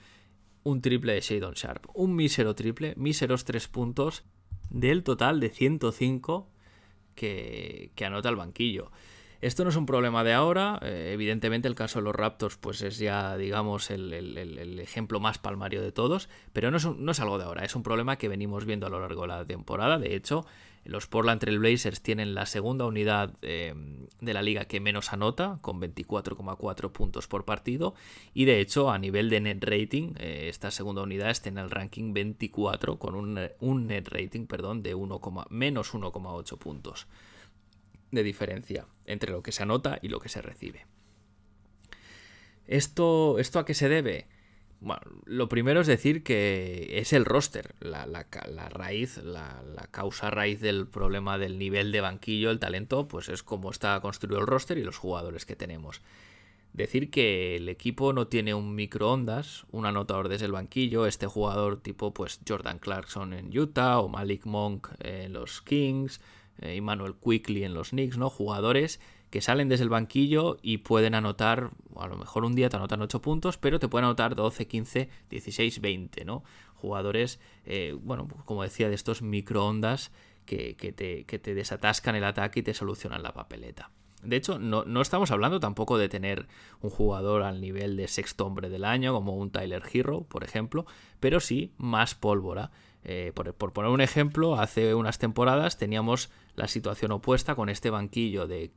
[0.63, 1.87] Un triple de Shadon Sharp.
[1.95, 4.25] Un mísero triple, míseros 3 puntos
[4.71, 6.49] del total de 105
[7.17, 8.93] que, anota el banquillo.
[9.41, 12.81] Esto no es un problema de ahora, eh, evidentemente el caso de los Raptors pues
[12.81, 17.37] es ya digamos el, ejemplo más palmario de todos, pero no es, no es, algo
[17.39, 20.15] de ahora, es un problema que venimos viendo a lo largo de la temporada, de
[20.15, 20.47] hecho
[20.89, 23.75] los Portland Trail Blazers tienen la segunda unidad eh,
[24.21, 27.95] de la liga que menos anota, con 24,4 puntos por partido.
[28.35, 31.71] Y de hecho, a nivel de net rating, eh, esta segunda unidad está en el
[31.71, 35.21] ranking 24, con un, net rating perdón, de 1,
[35.51, 37.07] menos 1,8 puntos
[38.11, 40.87] de diferencia entre lo que se anota y lo que se recibe.
[42.67, 44.27] ¿Esto, ¿Esto a qué se debe?
[44.81, 48.05] Bueno, lo primero es decir que es el roster, la,
[48.69, 53.71] raíz, la, causa raíz del problema del nivel de banquillo, el talento, pues es cómo
[53.71, 56.03] está construido el roster y los jugadores que tenemos.
[56.75, 61.81] Decir que el equipo no tiene un microondas, un anotador desde el banquillo, este jugador
[61.81, 66.21] tipo pues Jordan Clarkson en Utah o Malik Monk en los Kings,
[66.61, 68.29] eh, Emmanuel Quickly en los Knicks, ¿no?
[68.29, 69.01] Jugadores
[69.31, 73.03] que salen desde el banquillo y pueden anotar, a lo mejor un día te anotan
[73.03, 76.45] 8 puntos, pero te pueden anotar 12, 15, 16, 20, ¿no?
[76.75, 80.13] Jugadores, eh, bueno, como decía, de estos microondas
[80.45, 83.91] que, que, te, que te desatascan el ataque y te solucionan la papeleta.
[84.23, 86.49] De hecho, no, no, estamos hablando tampoco de tener
[86.81, 90.87] un jugador al nivel de sexto hombre del año, como un Tyler Hero, por ejemplo,
[91.21, 92.71] pero sí más pólvora.
[93.05, 97.91] Eh, por, por, poner un ejemplo, hace unas temporadas teníamos la situación opuesta con este
[97.91, 98.73] banquillo de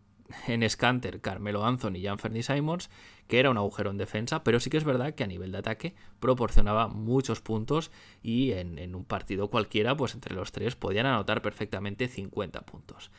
[0.47, 2.89] en Scanter, Carmelo Anthony y Fernie Simons,
[3.27, 5.59] que era un agujero en defensa, pero sí que es verdad que a nivel de
[5.59, 7.91] ataque proporcionaba muchos puntos
[8.23, 13.11] y en, un partido cualquiera, pues entre los tres podían anotar perfectamente 50 puntos.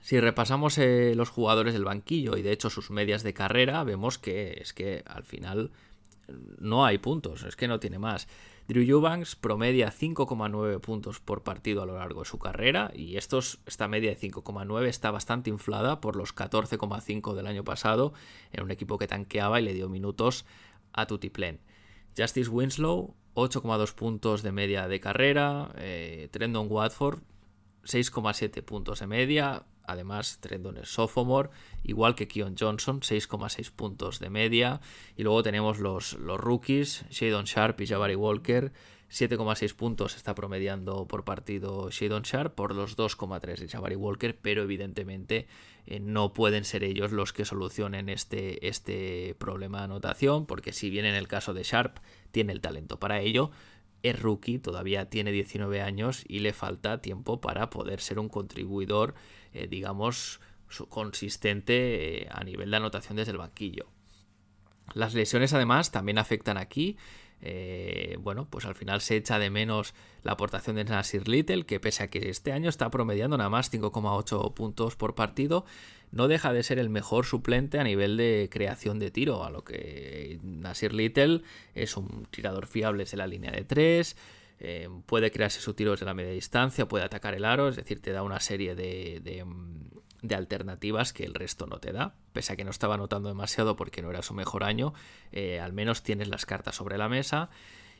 [0.00, 4.18] Si repasamos eh, los jugadores del banquillo y de hecho sus medias de carrera, vemos
[4.18, 5.70] que es que al final
[6.58, 8.28] no hay puntos, es que no tiene más.
[8.68, 13.60] Drew Eubanks promedia 5,9 puntos por partido a lo largo de su carrera y estos,
[13.64, 18.12] esta media de 5,9 está bastante inflada por los 14,5 del año pasado
[18.52, 20.44] en un equipo que tanqueaba y le dio minutos
[20.92, 21.60] a Tutiplen.
[22.14, 25.70] Justice Winslow, 8,2 puntos de media de carrera.
[25.76, 27.20] Eh, Trendon Watford,
[27.84, 29.64] 6,7 puntos de media.
[29.88, 31.50] Además, Trendon es sophomore,
[31.82, 34.80] igual que Keon Johnson, 6,6 puntos de media.
[35.16, 38.72] Y luego tenemos los, los rookies, Shadon Sharp y Jabari Walker,
[39.10, 44.62] 7,6 puntos está promediando por partido Shadon Sharp por los 2,3 de Jabari Walker, pero
[44.62, 45.46] evidentemente
[45.86, 50.90] eh, no pueden ser ellos los que solucionen este, este problema de anotación, porque si
[50.90, 52.00] bien en el caso de Sharp
[52.32, 53.50] tiene el talento para ello,
[54.02, 59.14] es rookie, todavía tiene 19 años y le falta tiempo para poder ser un contribuidor,
[59.52, 60.40] eh, digamos,
[60.88, 63.88] consistente eh, a nivel de anotación desde el banquillo.
[64.94, 66.96] Las lesiones además también afectan aquí.
[67.40, 71.80] Eh, bueno, pues al final se echa de menos la aportación de Nasir Little, que
[71.80, 75.64] pese a que este año está promediando nada más 5,8 puntos por partido,
[76.10, 79.62] no deja de ser el mejor suplente a nivel de creación de tiro, a lo
[79.62, 81.42] que Nasir Little
[81.74, 84.16] es un tirador fiable de la línea de 3,
[84.60, 88.00] eh, puede crearse su tiro desde la media distancia, puede atacar el aro, es decir,
[88.00, 89.44] te da una serie de, de,
[90.34, 92.14] alternativas que el resto no te da.
[92.32, 94.94] Pese a que no estaba notando demasiado porque no era su mejor año,
[95.32, 97.50] eh, al menos tienes las cartas sobre la mesa.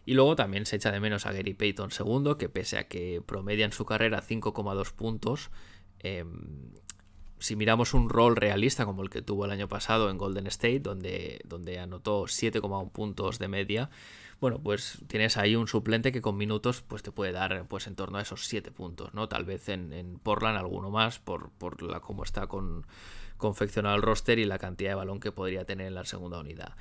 [0.05, 3.23] Y luego también se echa de menos a Gary Payton segundo, que pese a que
[3.25, 5.51] promedia en su carrera 5,2 puntos,
[5.99, 6.73] em,
[7.39, 10.81] si miramos un rol realista como el que tuvo el año pasado en Golden State,
[10.81, 13.91] donde, donde anotó 7,1 puntos de media,
[14.41, 17.97] bueno, pues tienes ahí un suplente que con minutos pues te puede dar pues en
[17.97, 19.28] torno a esos 7 puntos, ¿no?
[19.28, 22.86] Tal vez en, en Portland alguno más por, por la, cómo está con,
[23.36, 26.74] confeccionado el roster y la cantidad de balón que podría tener en la segunda unidad.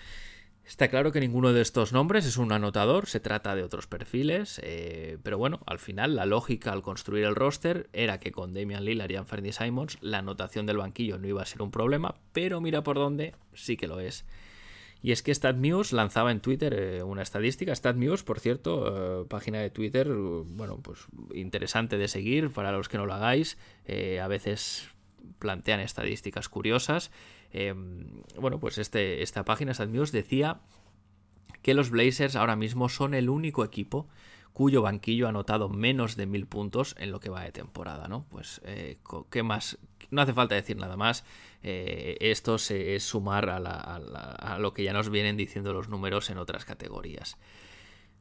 [0.68, 4.60] Está claro que ninguno de estos nombres es un anotador, se trata de otros perfiles,
[4.62, 8.84] eh, pero bueno, al final la lógica al construir el roster era que con Damian
[8.84, 12.60] Lillard y Anthony Simons la anotación del banquillo no iba a ser un problema, pero
[12.60, 14.26] mira por dónde sí que lo es.
[15.02, 17.76] Y es que StatMuse lanzaba en Twitter eh, una estadística.
[17.76, 22.98] StatMuse, por cierto, eh, página de Twitter, bueno, pues interesante de seguir para los que
[22.98, 23.58] no lo hagáis.
[23.88, 24.90] a veces
[25.40, 27.12] plantean estadísticas curiosas.
[28.40, 30.62] Bueno, pues este, esta página, StatMuse, decía
[31.62, 34.08] que los Blazers ahora mismo son el único equipo
[34.58, 38.26] cuyo banquillo ha anotado menos de mil puntos en lo que va de temporada, ¿no?
[38.30, 38.98] Pues, eh,
[39.30, 39.78] ¿qué más?
[40.12, 41.24] No hace falta decir nada más.
[41.64, 46.66] Eh, esto es sumar a lo que ya nos vienen diciendo los números en otras
[46.66, 47.38] categorías.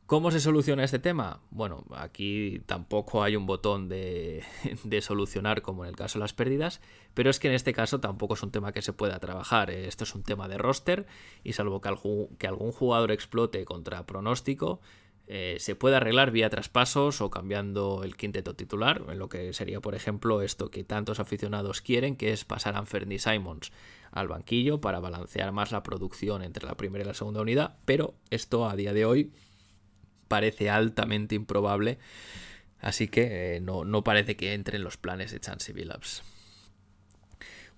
[0.06, 1.40] ¿Cómo se soluciona este tema?
[1.50, 4.44] Bueno, aquí tampoco hay un botón de,
[5.00, 6.80] solucionar como en el caso de las pérdidas,
[7.12, 9.68] pero es que en este caso tampoco es un tema que se pueda trabajar.
[9.68, 11.08] Esto es un tema de roster
[11.42, 14.80] y salvo que, algún, jugador explote contra pronóstico,
[15.28, 19.80] eh, se puede arreglar vía traspasos o cambiando el quinteto titular, en lo que sería,
[19.80, 23.72] por ejemplo, esto que tantos aficionados quieren, que es pasar a Fernie Simons
[24.12, 28.14] al banquillo para balancear más la producción entre la primera y la segunda unidad, pero
[28.30, 29.32] esto a día de hoy
[30.28, 31.98] parece altamente improbable.
[32.80, 36.22] Así que eh, no, parece que entre en los planes de Chance Billups.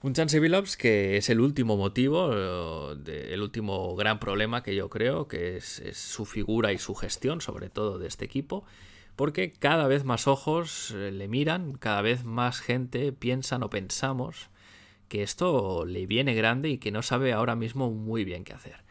[0.01, 4.88] Un Chance Billups que es el último motivo, eh, el último gran problema que yo
[4.88, 8.64] creo, que es, su figura y su gestión, sobre todo de este equipo,
[9.16, 14.51] porque cada vez más ojos eh, le miran, cada vez más gente piensa o pensamos
[15.09, 18.84] que esto le viene grande y que no sabe ahora mismo muy bien qué hacer.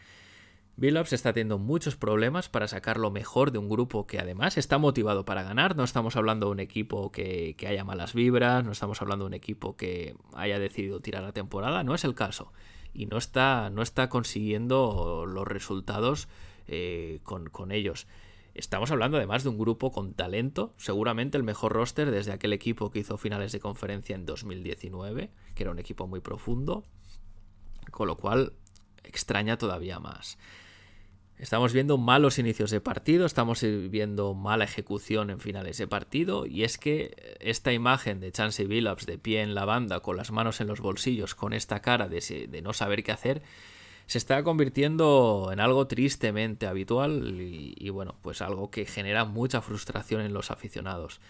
[0.79, 4.77] Billups está teniendo muchos problemas para sacar lo mejor de un grupo que además está
[4.77, 5.75] motivado para ganar.
[5.75, 9.33] No estamos hablando de un equipo que, haya malas vibras, no estamos hablando de un
[9.33, 12.53] equipo que haya decidido tirar la temporada, no es el caso.
[12.93, 16.27] Y no está, no está consiguiendo los resultados
[16.67, 18.05] eh, con, con ellos.
[18.53, 22.91] Estamos hablando además de un grupo con talento, seguramente el mejor roster desde aquel equipo
[22.91, 26.83] que hizo finales de conferencia en 2019, que era un equipo muy profundo,
[27.89, 28.53] con lo cual
[29.03, 30.37] extraña todavía más.
[31.39, 36.63] Estamos viendo malos inicios de partido, estamos viendo mala ejecución en finales de partido y
[36.63, 40.61] es que esta imagen de Chansey Billups de pie en la banda con las manos
[40.61, 43.43] en los bolsillos, con esta cara de, no saber qué hacer,
[44.07, 50.21] se está convirtiendo en algo tristemente habitual y, bueno, pues algo que genera mucha frustración
[50.21, 51.21] en los aficionados.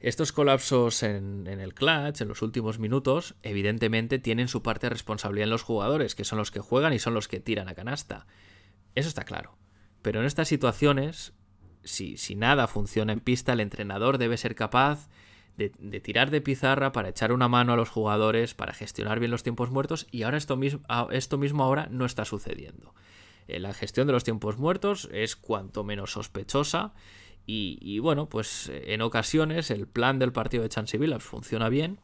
[0.00, 4.90] Estos colapsos en, en, el clutch, en los últimos minutos, evidentemente tienen su parte de
[4.90, 7.74] responsabilidad en los jugadores, que son los que juegan y son los que tiran a
[7.74, 8.26] canasta.
[8.94, 9.56] Eso está claro.
[10.02, 11.32] Pero en estas situaciones,
[11.82, 15.08] si, si nada funciona en pista, el entrenador debe ser capaz
[15.56, 19.42] de, tirar de pizarra para echar una mano a los jugadores, para gestionar bien los
[19.42, 20.80] tiempos muertos, y ahora esto mismo,
[21.10, 22.94] esto ahora no está sucediendo.
[23.46, 26.92] Eh, la gestión de los tiempos muertos es cuanto menos sospechosa.
[27.46, 31.98] Y, bueno, pues en ocasiones el plan del partido de Chancey funciona bien,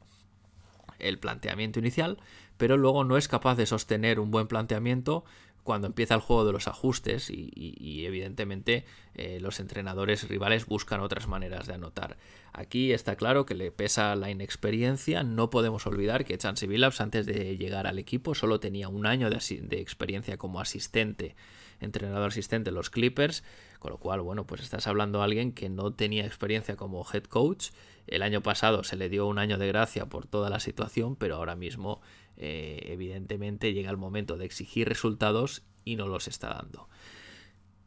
[0.98, 2.18] el planteamiento inicial,
[2.58, 5.24] pero luego no es capaz de sostener un buen planteamiento
[5.70, 11.28] cuando empieza el juego de los ajustes y, evidentemente eh, los entrenadores rivales buscan otras
[11.28, 12.16] maneras de anotar.
[12.52, 17.24] Aquí está claro que le pesa la inexperiencia, no podemos olvidar que Chansey Billups antes
[17.24, 21.36] de llegar al equipo solo tenía un año de, de experiencia como asistente,
[21.78, 23.44] entrenador asistente en los Clippers,
[23.78, 27.22] con lo cual, bueno, pues estás hablando de alguien que no tenía experiencia como head
[27.26, 27.68] coach.
[28.08, 31.36] El año pasado se le dio un año de gracia por toda la situación, pero
[31.36, 32.00] ahora mismo,
[32.42, 36.88] eh, evidentemente, llega el momento de exigir resultados y no los está dando.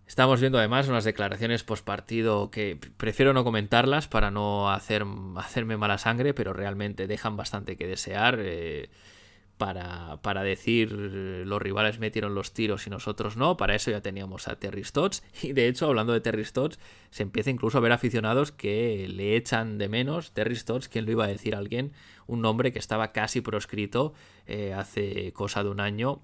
[0.06, 5.04] Estamos viendo además unas declaraciones post partido que prefiero no comentarlas para no hacer,
[5.38, 8.38] hacerme mala sangre, pero realmente dejan bastante que desear.
[8.39, 8.91] Eh,
[9.58, 13.58] para, decir los rivales metieron los tiros y nosotros no.
[13.58, 15.24] Para eso ya teníamos a Terry Stotts.
[15.41, 16.80] Y de hecho, hablando de Terry Stotts,
[17.12, 20.34] se empieza incluso a ver aficionados que le echan de menos.
[20.34, 21.93] Terry Stotts, ¿quién lo iba a decir a alguien?
[22.28, 24.14] Un nombre que estaba casi proscrito
[24.47, 26.22] eh, hace cosa de un año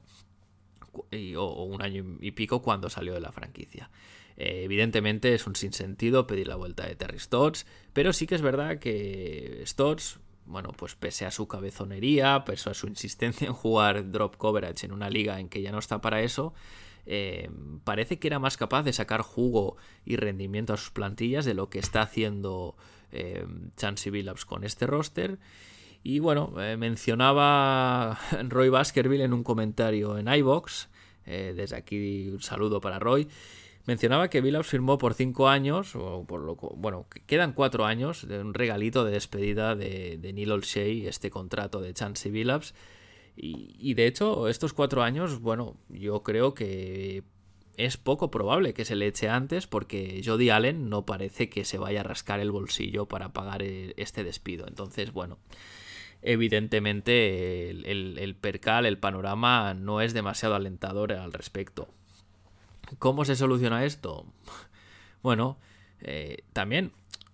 [1.38, 3.90] o, un año y pico cuando salió de la franquicia.
[4.38, 8.42] Eh, evidentemente es un sinsentido pedir la vuelta de Terry Stotts, pero sí que es
[8.42, 10.20] verdad que Stotts
[10.50, 14.92] bueno, pues pese a su cabezonería, pese a su insistencia en jugar drop coverage en
[14.92, 16.54] una liga en que ya no está para eso,
[17.06, 17.50] eh,
[17.84, 21.70] parece que era más capaz de sacar jugo y rendimiento a sus plantillas de lo
[21.70, 22.76] que está haciendo
[23.12, 23.46] eh,
[23.78, 25.40] Chansey con este roster.
[26.04, 30.90] Y bueno, eh, mencionaba Roy Baskerville en un comentario en iBox.
[31.26, 33.28] desde aquí un saludo para Roy.
[33.86, 38.40] Mencionaba que Billups firmó por cinco años, o por lo bueno, quedan cuatro años de
[38.40, 42.76] un regalito de despedida de, Neil Olshey, este contrato de Chansey Billups.
[43.36, 47.24] Y, y de hecho, estos cuatro años, bueno, yo creo que
[47.80, 51.78] es poco probable que se le eche antes porque Jody Allen no parece que se
[51.78, 54.68] vaya a rascar el bolsillo para pagar e, este despido.
[54.68, 55.40] Entonces, bueno,
[56.22, 61.88] evidentemente el, percal, el panorama no es demasiado alentador al respecto.
[62.98, 64.26] ¿Cómo se soluciona esto?
[65.22, 65.58] Bueno,
[66.00, 66.94] eh, también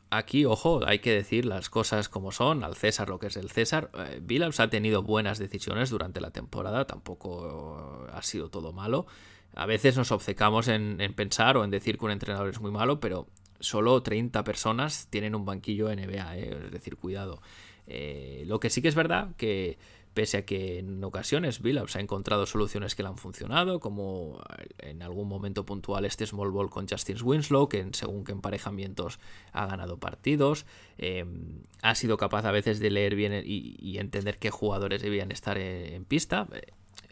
[0.10, 3.52] aquí, ojo, hay que decir las cosas como son, al César lo que es el
[3.52, 3.92] César.
[3.94, 9.06] Eh, ha tenido buenas decisiones durante la temporada, tampoco ha sido todo malo.
[9.54, 12.72] A veces nos obcecamos en, en, pensar o en decir que un entrenador es muy
[12.72, 13.28] malo, pero
[13.60, 17.42] solo 30 personas tienen un banquillo NBA, eh, es decir, cuidado.
[17.88, 19.78] Eh, lo que sí que es verdad que
[20.16, 24.42] pese a que en ocasiones Billups ha encontrado soluciones que le han funcionado, como
[24.80, 29.20] en algún momento puntual este small ball con Justin Winslow, que según que emparejamientos
[29.52, 30.66] ha ganado partidos,
[30.98, 35.58] em, ha sido capaz a veces de leer bien y, entender qué jugadores debían estar
[35.58, 36.48] en, pista.
[36.54, 36.62] Eh,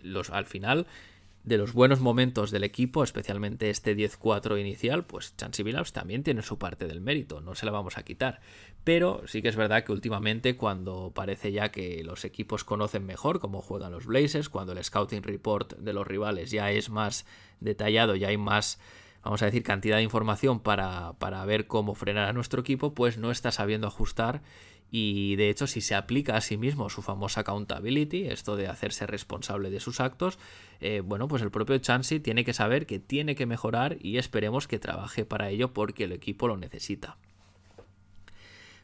[0.01, 0.87] los, al final
[1.43, 6.41] de los buenos momentos del equipo, especialmente este 10-4 inicial, pues Chansey Billups también tiene
[6.41, 8.39] su parte del mérito, no se la vamos a quitar.
[8.83, 13.39] Pero sí que es verdad que últimamente cuando parece ya que los equipos conocen mejor
[13.39, 17.25] cómo juegan los Blazers, cuando el scouting report de los rivales ya es más
[17.59, 18.79] detallado, ya hay más
[19.23, 23.17] vamos a decir, cantidad de información para, para, ver cómo frenar a nuestro equipo, pues
[23.17, 24.41] no está sabiendo ajustar
[24.95, 29.07] y de hecho si se aplica a sí mismo su famosa accountability, esto de hacerse
[29.07, 30.37] responsable de sus actos,
[30.81, 34.67] eh, bueno, pues el propio Chansey tiene que saber que tiene que mejorar y esperemos
[34.67, 37.17] que trabaje para ello porque el equipo lo necesita.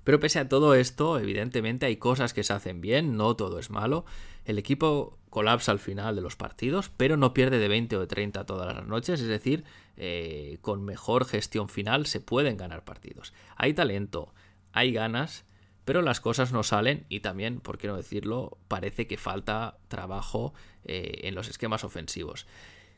[0.04, 3.70] Pero pese a todo esto, evidentemente hay cosas que se hacen bien, no todo es
[3.70, 4.04] malo.
[4.46, 8.08] El equipo colapsa al final de los partidos, pero no pierde de 20 o de
[8.08, 9.64] 30 todas las noches, es decir,
[9.96, 13.32] eh, con mejor gestión final se pueden ganar partidos.
[13.58, 14.34] Hay talento,
[14.72, 15.46] hay ganas
[15.90, 20.54] pero las cosas no salen y también, por qué no decirlo, parece que falta trabajo
[20.86, 22.46] eh, en los esquemas ofensivos.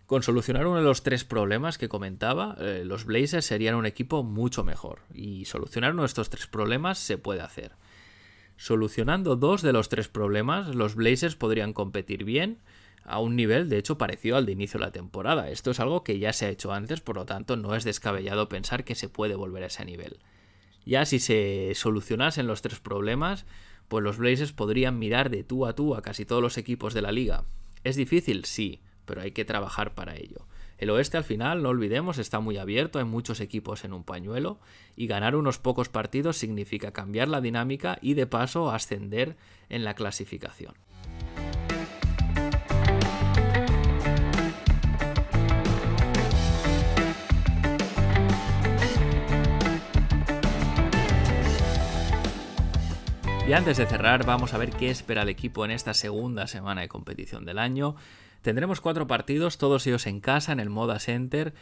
[0.07, 4.23] Con solucionar uno de los tres problemas que comentaba, eh, los Blazers serían un equipo
[4.23, 5.03] mucho mejor.
[5.13, 7.71] Y solucionar uno de estos tres problemas se puede hacer.
[8.57, 12.57] Solucionando dos de los tres problemas, los Blazers podrían competir bien
[13.05, 15.49] a un nivel de hecho parecido al de inicio de la temporada.
[15.49, 18.49] Esto es algo que ya se ha hecho antes, por lo tanto no es descabellado
[18.49, 20.19] pensar que se puede volver a ese nivel.
[20.85, 23.45] Ya si se solucionasen los tres problemas,
[23.87, 27.01] pues los Blazers podrían mirar de tú a tú a casi todos los equipos de
[27.01, 27.43] la liga.
[27.83, 28.45] ¿Es difícil?
[28.45, 30.47] Sí, pero hay que trabajar para ello.
[30.77, 34.59] El oeste al final, no olvidemos, está muy abierto, hay muchos equipos en un pañuelo
[34.95, 39.37] y ganar unos pocos partidos significa cambiar la dinámica y de paso ascender
[39.69, 40.73] en la clasificación.
[53.51, 56.79] Y antes de cerrar, vamos a ver qué espera el equipo en esta segunda semana
[56.79, 57.97] de competición del año.
[58.41, 61.53] Tendremos cuatro partidos, todos ellos en casa, en el Moda Center,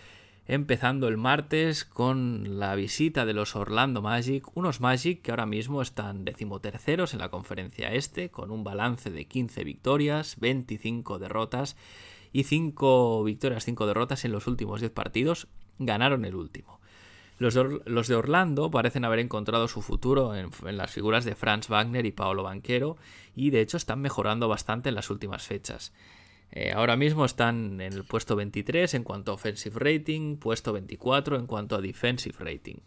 [0.46, 5.82] empezando el martes con la visita de los Orlando Magic, unos Magic que ahora mismo
[5.82, 11.76] están decimoterceros en la conferencia este, con un balance de 15 victorias, 25 derrotas
[12.32, 15.48] y 5 victorias, 5 derrotas en los últimos 10 partidos,
[15.80, 16.79] ganaron el último.
[17.40, 17.54] Los
[18.08, 22.44] de, Orlando parecen haber encontrado su futuro en, las figuras de Franz Wagner y Paolo
[22.44, 22.98] Banquero
[23.34, 25.94] y de hecho están mejorando bastante en las últimas fechas.
[26.52, 31.38] Eh, ahora mismo están en el puesto 23 en cuanto a offensive rating, puesto 24
[31.38, 32.78] en cuanto a defensive rating.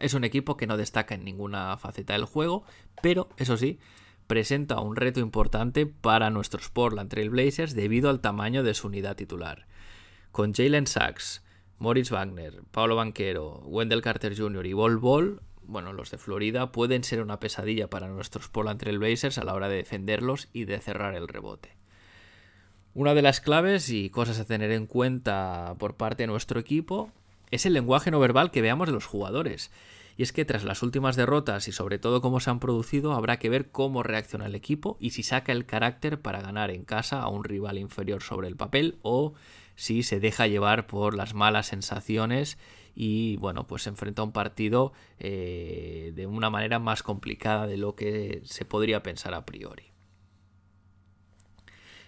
[0.00, 2.64] Es un equipo que no destaca en ninguna faceta del juego,
[3.00, 3.78] pero eso sí,
[4.26, 9.14] presenta un reto importante para nuestros Portland Trail Blazers debido al tamaño de su unidad
[9.14, 9.66] titular.
[10.32, 11.45] Con Jalen Sachs,
[11.78, 14.66] Moritz Wagner, Paulo Banquero, Wendell Carter Jr.
[14.66, 18.98] y Bol Bol, bueno, los de Florida pueden ser una pesadilla para nuestros Portland Trail
[18.98, 21.76] Blazers a la hora de defenderlos y de cerrar el rebote.
[22.94, 27.10] Una de las claves y cosas a tener en cuenta por parte de nuestro equipo
[27.50, 29.70] es el lenguaje no verbal que veamos de los jugadores.
[30.16, 33.38] Y es que tras las últimas derrotas y sobre todo cómo se han producido, habrá
[33.38, 37.20] que ver cómo reacciona el equipo y si saca el carácter para ganar en casa
[37.20, 39.34] a un rival inferior sobre el papel o
[39.76, 42.58] si se deja llevar por las malas sensaciones
[42.94, 47.76] y bueno, pues se enfrenta a un partido eh, de una manera más complicada de
[47.76, 49.92] lo que se podría pensar a priori.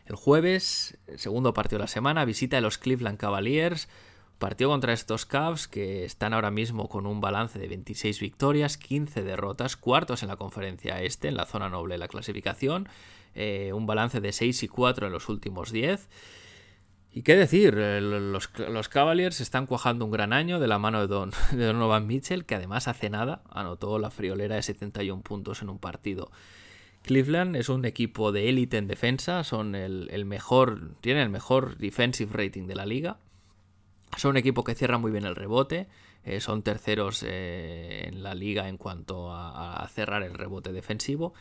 [0.06, 3.88] El jueves, segundo partido de la semana, visita a los Cleveland Cavaliers.
[4.38, 9.22] Partido contra estos Cavs que están ahora mismo con un balance de 26 victorias, 15
[9.22, 12.88] derrotas, cuartos en la conferencia este, en la zona noble de la clasificación,
[13.34, 16.08] eh, un balance de 6 y 4 en los últimos 10.
[17.18, 18.46] Y qué decir, eh, los,
[18.88, 22.86] Cavaliers están cuajando un gran año de la mano de, Don, Donovan Mitchell, que además
[22.86, 26.30] hace nada anotó la friolera de 71 puntos en un partido.
[27.02, 32.30] Cleveland es un equipo de élite en defensa, son el, mejor, tienen el mejor defensive
[32.32, 33.18] rating de la liga.
[34.16, 35.88] Son un equipo que cierra muy bien el rebote,
[36.22, 41.34] eh, son terceros eh, en la liga en cuanto a, cerrar el rebote defensivo.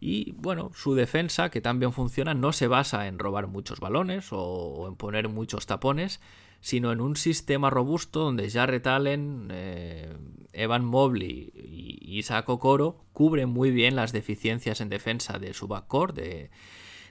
[0.00, 4.86] Y bueno, su defensa, que también funciona, no se basa en robar muchos balones o
[4.88, 6.20] en poner muchos tapones,
[6.60, 10.16] sino en un sistema robusto donde Jarrett Allen, eh,
[10.52, 16.14] Evan Mobley y Isaac Okoro cubren muy bien las deficiencias en defensa de su backcourt
[16.14, 16.50] de,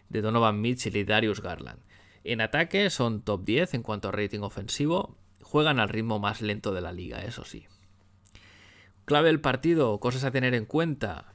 [0.10, 1.80] de Donovan Mitchell y Darius Garland.
[2.24, 6.74] En ataque son top 10 en cuanto a rating ofensivo, juegan al ritmo más lento
[6.74, 7.66] de la liga, eso sí.
[9.06, 11.35] Clave del partido, cosas a tener en cuenta,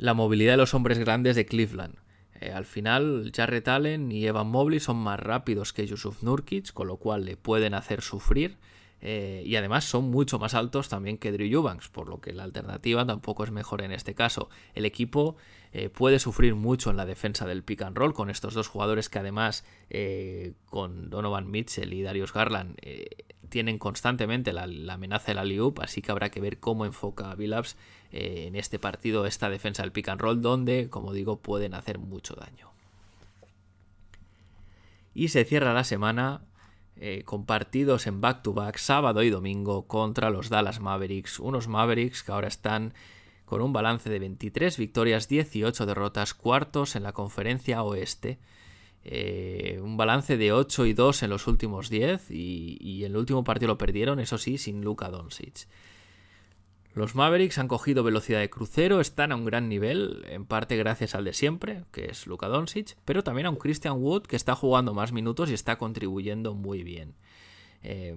[0.00, 1.94] la movilidad de los hombres grandes de Cleveland.
[2.40, 6.86] Eh, al final, Jarrett Allen y Evan Mobley son más rápidos que Yusuf Nurkic, con
[6.86, 8.56] lo cual le pueden hacer sufrir.
[9.02, 12.44] Eh, y además son mucho más altos también que Drew Eubanks, por lo que la
[12.44, 14.48] alternativa tampoco es mejor en este caso.
[14.74, 15.36] El equipo
[15.72, 19.10] eh, puede sufrir mucho en la defensa del pick and roll con estos dos jugadores
[19.10, 19.64] que además
[20.66, 22.76] con Donovan Mitchell y Darius Garland
[23.48, 27.76] tienen constantemente la, amenaza del alley así que habrá que ver cómo enfoca Billups
[28.12, 32.34] en este partido esta defensa del pick and roll, donde, como digo, pueden hacer mucho
[32.34, 32.70] daño.
[35.14, 36.42] Y se cierra la semana
[36.96, 41.40] eh, con partidos en back-to-back, sábado y domingo, contra los Dallas Mavericks.
[41.40, 42.94] Unos Mavericks que ahora están
[43.44, 48.38] con un balance de 23 victorias, 18 derrotas, cuartos en la conferencia oeste.
[49.02, 53.44] Eh, un balance de 8 y 2 en los últimos 10 y, en el último
[53.44, 55.66] partido lo perdieron, eso sí, sin Luka Doncic.
[56.92, 61.14] Los Mavericks han cogido velocidad de crucero, están a un gran nivel, en parte gracias
[61.14, 64.56] al de siempre, que es Luka Doncic, pero también a un Christian Wood que está
[64.56, 67.14] jugando más minutos y está contribuyendo muy bien.
[67.82, 68.14] Eh,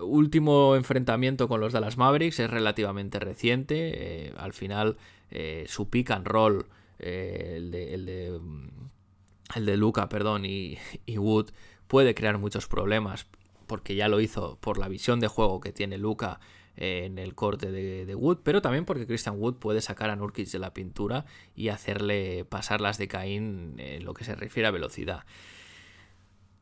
[0.00, 4.26] último enfrentamiento con los Dallas Mavericks es relativamente reciente.
[4.26, 4.98] Eh, al final,
[5.66, 6.66] su pick and roll,
[6.98, 8.38] el de
[9.54, 10.78] el de Luca, perdón, y,
[11.16, 11.50] Wood
[11.86, 13.26] puede crear muchos problemas
[13.66, 17.34] porque ya lo hizo por la visión de juego que tiene Luca eh, en el
[17.34, 21.24] corte de, Wood, pero también porque Christian Wood puede sacar a Nurkic de la pintura
[21.56, 25.24] y hacerle pasar las de Caín en lo que se refiere a velocidad.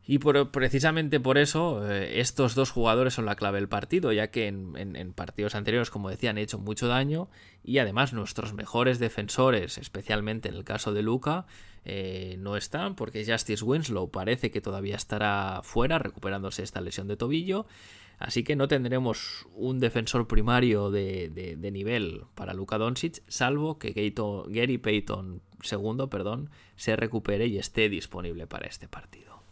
[0.09, 4.47] Y precisamente por eso eh, estos dos jugadores son la clave del partido, ya que
[4.47, 7.29] en, partidos anteriores, como decía, han hecho mucho daño
[7.63, 11.47] y además nuestros mejores defensores, especialmente en el caso de Luca,
[11.85, 17.17] eh, no están porque Justice Winslow parece que todavía estará fuera recuperándose esta lesión de
[17.17, 17.67] tobillo.
[18.19, 24.79] Así que no tendremos un defensor primario de, nivel para Luka Doncic, salvo que Gary
[24.79, 29.43] Payton II perdón, se recupere y esté disponible para este partido.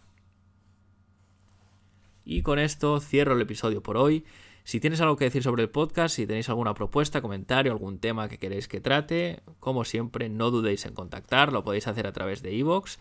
[2.25, 4.25] Y con esto cierro el episodio por hoy.
[4.65, 8.31] Si tienes algo que decir sobre el podcast, si tenéis alguna propuesta, comentario, algún tema
[8.31, 11.53] que queréis que trate, como siempre, no dudéis en contactar.
[11.53, 12.97] Lo podéis hacer a través de iVoox,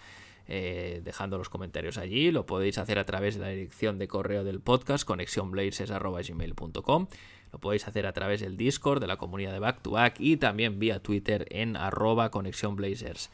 [0.48, 2.32] eh, dejando los comentarios allí.
[2.32, 7.08] Lo podéis hacer a través de la dirección de correo del podcast, conexionblazers.gmail.com.
[7.52, 10.38] Lo podéis hacer a través del Discord de la comunidad de Back to Back y
[10.38, 13.30] también vía Twitter en arroba conexionblazers.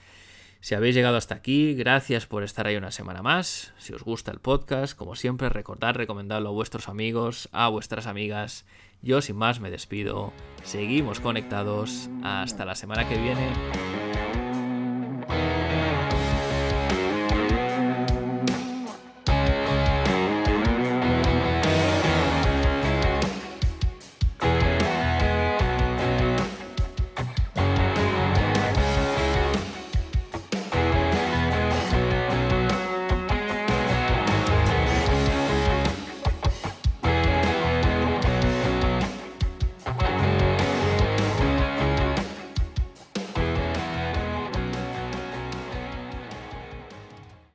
[0.62, 3.74] Si habéis llegado hasta aquí, gracias por estar ahí una semana más.
[3.78, 8.66] Si os gusta el podcast, como siempre, recordad recomendarlo a vuestros amigos, a vuestras amigas.
[9.02, 10.34] Yo sin más me despido.
[10.64, 12.10] Seguimos conectados.
[12.24, 13.99] Hasta la semana que viene.